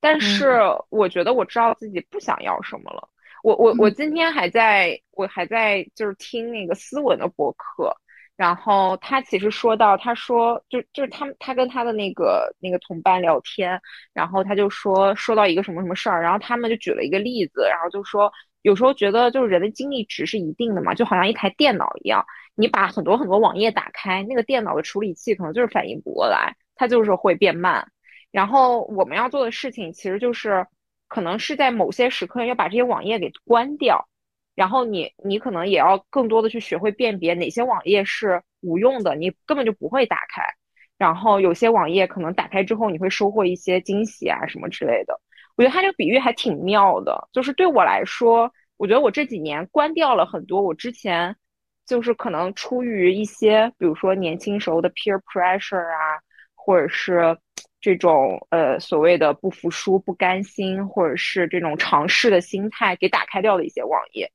[0.00, 3.08] 但是嗯我觉得我知道自己不想要什么了。
[3.42, 7.94] 我我我嗯今天还在我还在就是听那个思文的博客，
[8.36, 13.80] 然后他其实说到，他说就就是他他跟他的那个那个同伴聊天，
[14.12, 18.32] 然后他就说说到一个什么什么事儿，然后他们就举了一个例子，然后就说
[18.62, 22.24] 有时候觉得就是人的精力值是一定的嘛，就好像一台电脑一样，
[22.54, 27.86] 你把很多很多网页打开，那个电脑的处理器可能就是反应不过来，它就是会变慢。
[28.30, 30.66] 然后我们要做的事情其实就是，
[31.12, 34.08] 可能是在某些时刻要把这些网页给关掉，
[34.54, 40.42] 然后你你可能也要更多的去学会辨别哪些网页是无用的，你根本就不会打开。
[40.96, 45.20] 然后有些网页可能打开之后你会收获一些惊喜啊什么之类的。
[45.56, 51.36] 我觉得他这个比喻还挺妙的，就是对我来说，我觉得我这几年关掉了很多我之前
[51.84, 56.16] 就是可能出于一些，比如说年轻时候的 peer pressure 啊，
[56.64, 57.36] 或者是
[57.80, 64.30] 这种呃所谓的不服输、不甘心，或者是这种尝试的心态给打开掉的一些网页，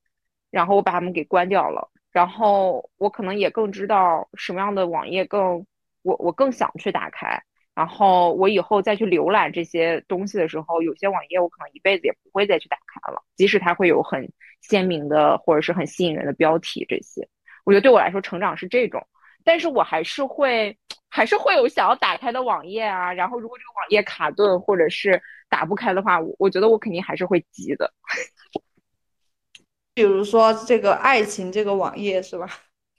[0.51, 5.65] 然后我把它们给关掉了，然后我可能也更知道什么样的网页更
[6.01, 7.41] 我我更想去打开。
[7.73, 14.27] 然后我以后再去浏览这些东西的时候，有些网页我可能一辈子也不会再去打开了，即使它会有很
[14.61, 17.29] 鲜明的或者是很吸引人的标题这些。
[17.65, 19.05] 我觉得对我来说，成长是这种，
[19.47, 20.77] 但是我还是会，
[21.07, 23.13] 还是会有想要打开的网页啊。
[23.13, 27.89] 然后如果这个网页卡顿或者是打不开的话，我我觉得我肯定还是会急的。
[29.95, 32.49] 比如说这个爱情这个网页是吧？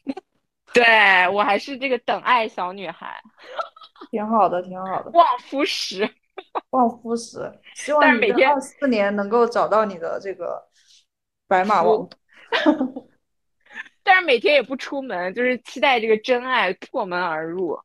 [0.73, 3.21] 对我还是这个等爱小女孩，
[4.11, 5.11] 挺好的，挺好的。
[5.11, 6.09] 旺夫石。
[6.71, 10.67] 旺夫石，希望你每天二四年能够找到你的这个
[11.47, 12.09] 白马王
[14.11, 17.79] 但是每天也不出门，就是期待这个真爱破门而入。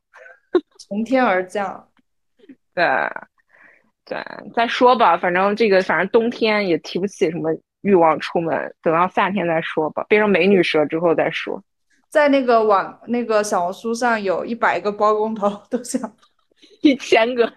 [0.88, 1.86] 从天而降。
[2.74, 2.84] 对
[4.06, 7.50] 对，再说吧，反正这个反正冬天也提不起什么
[7.82, 11.62] 欲望出门，等到夏天再说吧，变成美女蛇之后再说。
[12.08, 16.16] 在那个网那个小红书上有一百个包工头都想，
[16.80, 17.52] 一千个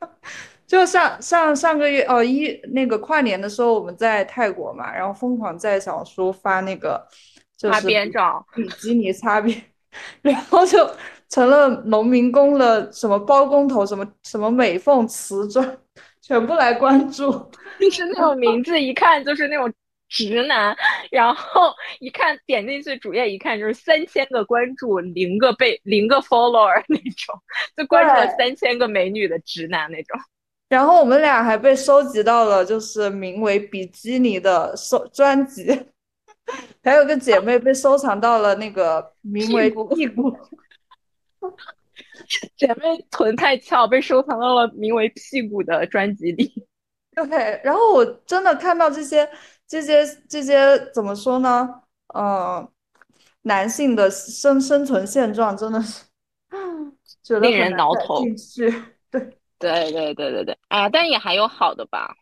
[0.66, 7.31] 就上上上个月哦一那个跨年的时候我们在泰国嘛，然后疯狂在小红书发那个就
[7.70, 9.62] 擦边照，比基尼擦边，
[10.22, 10.90] 然后就
[11.28, 15.78] 成了农民工的什么包工头什么什么美凤瓷砖，
[16.20, 17.30] 全部来关注。
[17.78, 19.72] 就是那种名字一看就是那种
[20.08, 20.76] 直男，
[21.10, 27.34] 然后一看点进去主页一看就是三千个关注，零个被零个 follower 那种，
[27.76, 30.20] 就关注了对，三千个美女的直男那种。
[30.68, 35.64] 然后我们俩还被收集到了，就是名为比基尼的收专辑，
[36.82, 40.36] 还有个姐妹被收藏到了那个名为屁股。
[42.56, 46.66] 姐妹臀太翘，被收藏到了名为屁股的专辑里。
[47.16, 49.28] OK，，然后我真的看到这些
[49.66, 51.82] 这些这些怎么说呢？
[52.14, 52.68] 嗯、
[53.42, 56.04] 男性的生生存现状真的是
[57.22, 58.22] 觉得令人很挠头。
[59.10, 59.20] 对，
[59.58, 62.14] 对对对对对，哎呀，但也还有好的吧，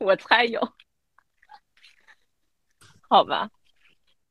[0.00, 0.60] 我猜有，
[3.14, 3.48] 好吧，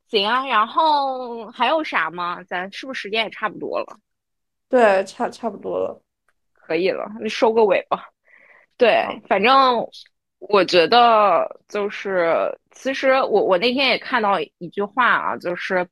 [0.08, 2.44] 行啊，然后还有啥吗？
[2.44, 3.96] 咱是不是时间也差不多了？
[4.68, 5.98] 对，差差不多了。
[6.52, 8.04] 可以了，你收个尾吧。
[8.76, 9.88] 对，反正
[10.38, 15.88] 我觉得就是，其实我我那天也看到一句话啊，就是，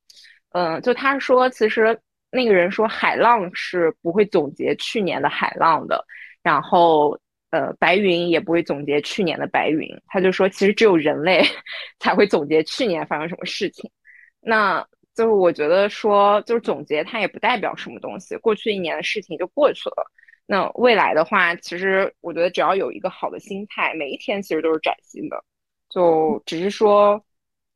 [0.51, 1.99] 嗯、就他说，其实
[2.31, 6.05] 那个人说海浪是不会总结去年的海浪的，
[6.43, 7.19] 然后
[7.53, 9.87] 呃，白云也不会总结去年的白云。
[10.07, 11.43] 他就说，其实只有人类
[12.01, 13.91] 才会总结去年发生什么事情。
[14.41, 14.81] 那
[15.15, 20.11] 就是我觉得说，就是总结它也不代表什么东西，过去一年的事情就过去了。
[20.47, 25.45] 那未来的话，其实我觉得只要有一个好的心态，每一天其实都是崭新的。
[25.91, 27.23] 就只是说，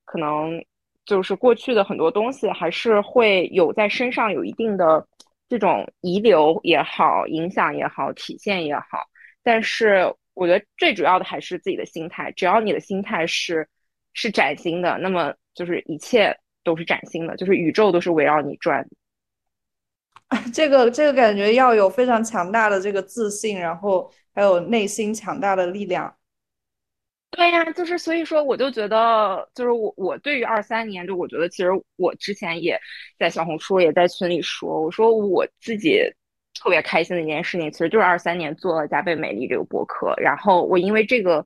[0.07, 0.64] 可能
[1.05, 5.07] 就是过去的很多东西还是会有在身上有一定的
[5.51, 9.07] 这种遗留也好、影响也好、体现也好。
[9.47, 13.68] 但是我觉得最主要的还是自己的心态，只要你的心态是
[14.12, 18.84] 是崭新的，那么就是一切都是崭新的，就是宇宙都是围绕你转。
[20.53, 26.12] 这个这个感觉要有非常强大的这个自信，然后还有内心强大的力量。
[27.30, 32.80] 对呀，就是所以说，我就觉得，就是我我对于二三年，就我觉得其实我之前也
[33.16, 36.01] 在小红书也在群里说，我说我自己
[36.61, 41.44] 特别开心的一件事情，其实就是二三年做了加倍美丽这个播客，然后我因为这个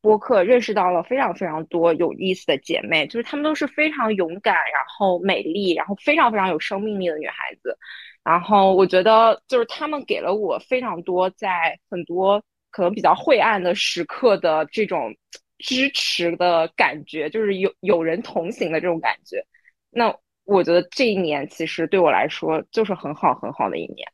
[0.00, 7.76] 播客认识到了非常非常多有意思的姐妹，就是她们都是非常勇敢，然后美丽，然后非常非常有生命力的女孩子。
[8.22, 15.14] 然后我觉得就是他们给了我非常多在很多可能比较晦暗的时刻的这种
[15.58, 19.42] 支持的感觉，就是有有人同行的这种感觉。
[19.90, 24.06] 那我觉得这一年其实对我来说就是很好很好的一年。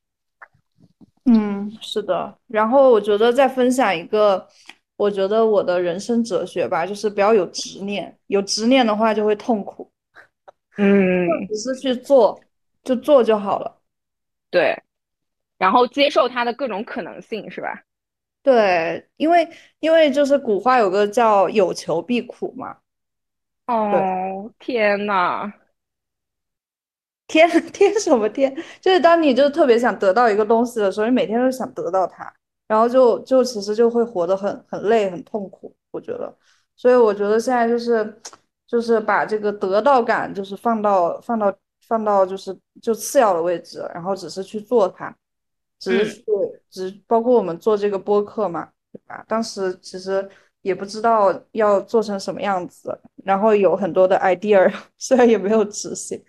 [1.27, 2.39] 嗯，是的。
[2.47, 4.47] 然后我觉得再分享一个，
[4.97, 9.91] 我觉得我的人生哲学吧，就是不要有执念，有执念的话就会痛苦，
[10.79, 12.41] 嗯，只是去做，
[12.85, 13.77] 就做就好了。
[14.51, 14.81] 对。
[15.59, 17.83] 然后接受它的各种可能性，是吧？
[18.43, 19.49] 对，因为
[19.81, 22.77] 因为就是古话有个叫有求必苦嘛。
[23.67, 23.75] 对。
[23.75, 25.53] 哦，天呐，
[27.27, 28.55] 天天 什么天？
[28.81, 32.33] 就是当你就特别想得到一个东西的时候，你每天都想得到它，
[32.69, 35.75] 然后就就其实就会活得很很累、很痛苦。
[35.91, 36.35] 我觉得，
[36.77, 38.21] 所以我觉得现在就是
[38.67, 41.53] 就是把这个得到感就是放到放到
[41.87, 45.15] 放到就是就次要的位置，然后只是去做它，
[45.79, 49.25] 只是嗯，去只包括我们做这个播客嘛，对吧？
[49.27, 50.29] 当时其实
[50.63, 56.23] 也不知道要做成什么样子，然后有很多的 idea， 虽然也没有执行。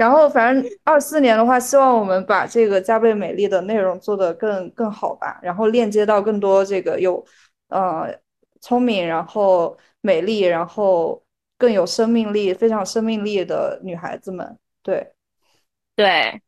[0.00, 7.22] 然后反正二四年的话，希望我们把这个加倍美丽的内容做得更更好吧，然后链接到更多这个有
[7.68, 8.08] 呃
[8.62, 11.22] 聪明，然后美丽，然后
[11.58, 14.58] 更有生命力、非常生命力的女孩子们。
[14.82, 15.12] 对，
[15.94, 16.40] 对，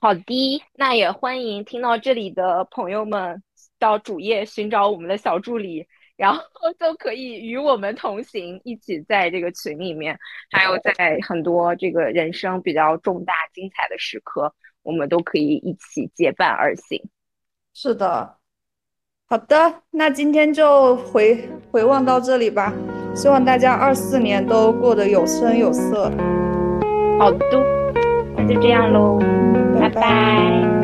[0.00, 3.40] 好的，那也欢迎听到这里的朋友们
[3.78, 5.86] 到主页寻找我们的小助理，
[6.16, 6.40] 然后
[6.78, 10.18] 都可以与我们同行，一起在这个群里面，
[10.50, 14.52] 还有在很多这个人生比较重大精彩的时刻，
[14.82, 17.02] 我们都可以一起结伴而行。
[17.74, 18.36] 是的，
[19.28, 22.72] 好的，那今天就回回望到这里吧，
[23.14, 26.10] 希望大家二四年都过得有声有色。
[27.18, 27.60] 好的，
[28.36, 30.00] 那就这样喽，嗯，拜拜拜。
[30.00, 30.75] 拜。